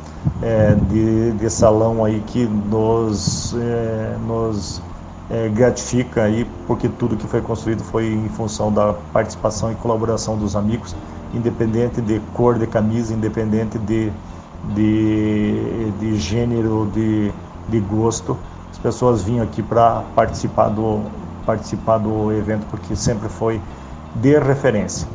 é, 0.42 0.74
de, 0.74 1.33
de, 1.33 1.50
salão 1.50 2.04
aí 2.04 2.22
que 2.26 2.46
nos, 2.46 3.54
é, 3.54 4.16
nos 4.26 4.81
é, 5.31 5.48
gratifica 5.50 6.22
aí, 6.22 6.46
porque 6.66 6.88
tudo 6.88 7.16
que 7.16 7.26
foi 7.26 7.42
construído 7.42 7.85
foi 7.85 8.07
em 8.07 8.28
função 8.31 8.72
da 8.72 8.94
participação 9.12 9.70
e 9.70 9.74
colaboração 9.74 10.38
dos 10.38 10.57
amigos, 10.57 10.96
independente 11.35 12.01
de 12.01 12.21
cor 12.33 12.59
de 12.59 12.67
camisa, 12.67 13.12
independente 13.12 13.79
de, 13.79 14.11
de, 14.75 15.91
de 15.99 16.17
gênero, 16.17 16.91
de, 16.93 17.33
de 17.69 17.81
gosto. 17.81 18.37
As 18.71 18.79
pessoas 18.79 19.23
vinham 19.23 19.45
aqui 19.45 19.62
para 19.62 20.03
participar 20.14 20.69
do, 20.69 21.03
participar 21.45 21.99
do 21.99 22.33
evento 22.33 22.67
porque 22.71 22.95
sempre 22.95 23.29
foi 23.29 23.61
de 24.14 24.38
referência. 24.38 25.07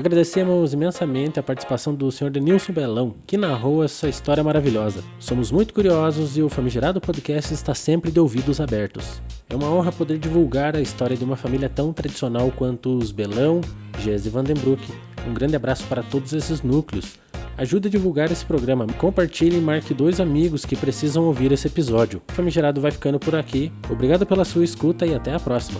Agradecemos 0.00 0.72
imensamente 0.72 1.38
a 1.38 1.42
participação 1.42 1.94
do 1.94 2.10
Sr. 2.10 2.30
Denilson 2.30 2.72
Belão, 2.72 3.14
que 3.26 3.36
narrou 3.36 3.84
essa 3.84 4.08
história 4.08 4.42
maravilhosa. 4.42 5.04
Somos 5.18 5.52
muito 5.52 5.74
curiosos 5.74 6.38
e 6.38 6.42
o 6.42 6.48
Famigerado 6.48 7.02
Podcast 7.02 7.52
está 7.52 7.74
sempre 7.74 8.10
de 8.10 8.18
ouvidos 8.18 8.62
abertos. 8.62 9.20
É 9.50 9.54
uma 9.54 9.70
honra 9.70 9.92
poder 9.92 10.18
divulgar 10.18 10.74
a 10.74 10.80
história 10.80 11.14
de 11.14 11.22
uma 11.22 11.36
família 11.36 11.68
tão 11.68 11.92
tradicional 11.92 12.50
quanto 12.50 12.96
os 12.96 13.12
Belão, 13.12 13.60
Gese 13.98 14.28
e 14.28 14.30
Vandenbroek. 14.30 14.90
Um 15.28 15.34
grande 15.34 15.56
abraço 15.56 15.84
para 15.86 16.02
todos 16.02 16.32
esses 16.32 16.62
núcleos 16.62 17.18
Ajude 17.58 17.88
a 17.88 17.90
divulgar 17.90 18.32
esse 18.32 18.42
programa, 18.42 18.86
compartilhe 18.96 19.58
e 19.58 19.60
marque 19.60 19.92
dois 19.92 20.18
amigos 20.18 20.64
que 20.64 20.74
precisam 20.74 21.24
ouvir 21.24 21.52
esse 21.52 21.66
episódio. 21.66 22.22
O 22.30 22.32
Famigerado 22.32 22.80
vai 22.80 22.90
ficando 22.90 23.20
por 23.20 23.36
aqui. 23.36 23.70
Obrigado 23.90 24.24
pela 24.24 24.46
sua 24.46 24.64
escuta 24.64 25.04
e 25.04 25.14
até 25.14 25.34
a 25.34 25.38
próxima. 25.38 25.78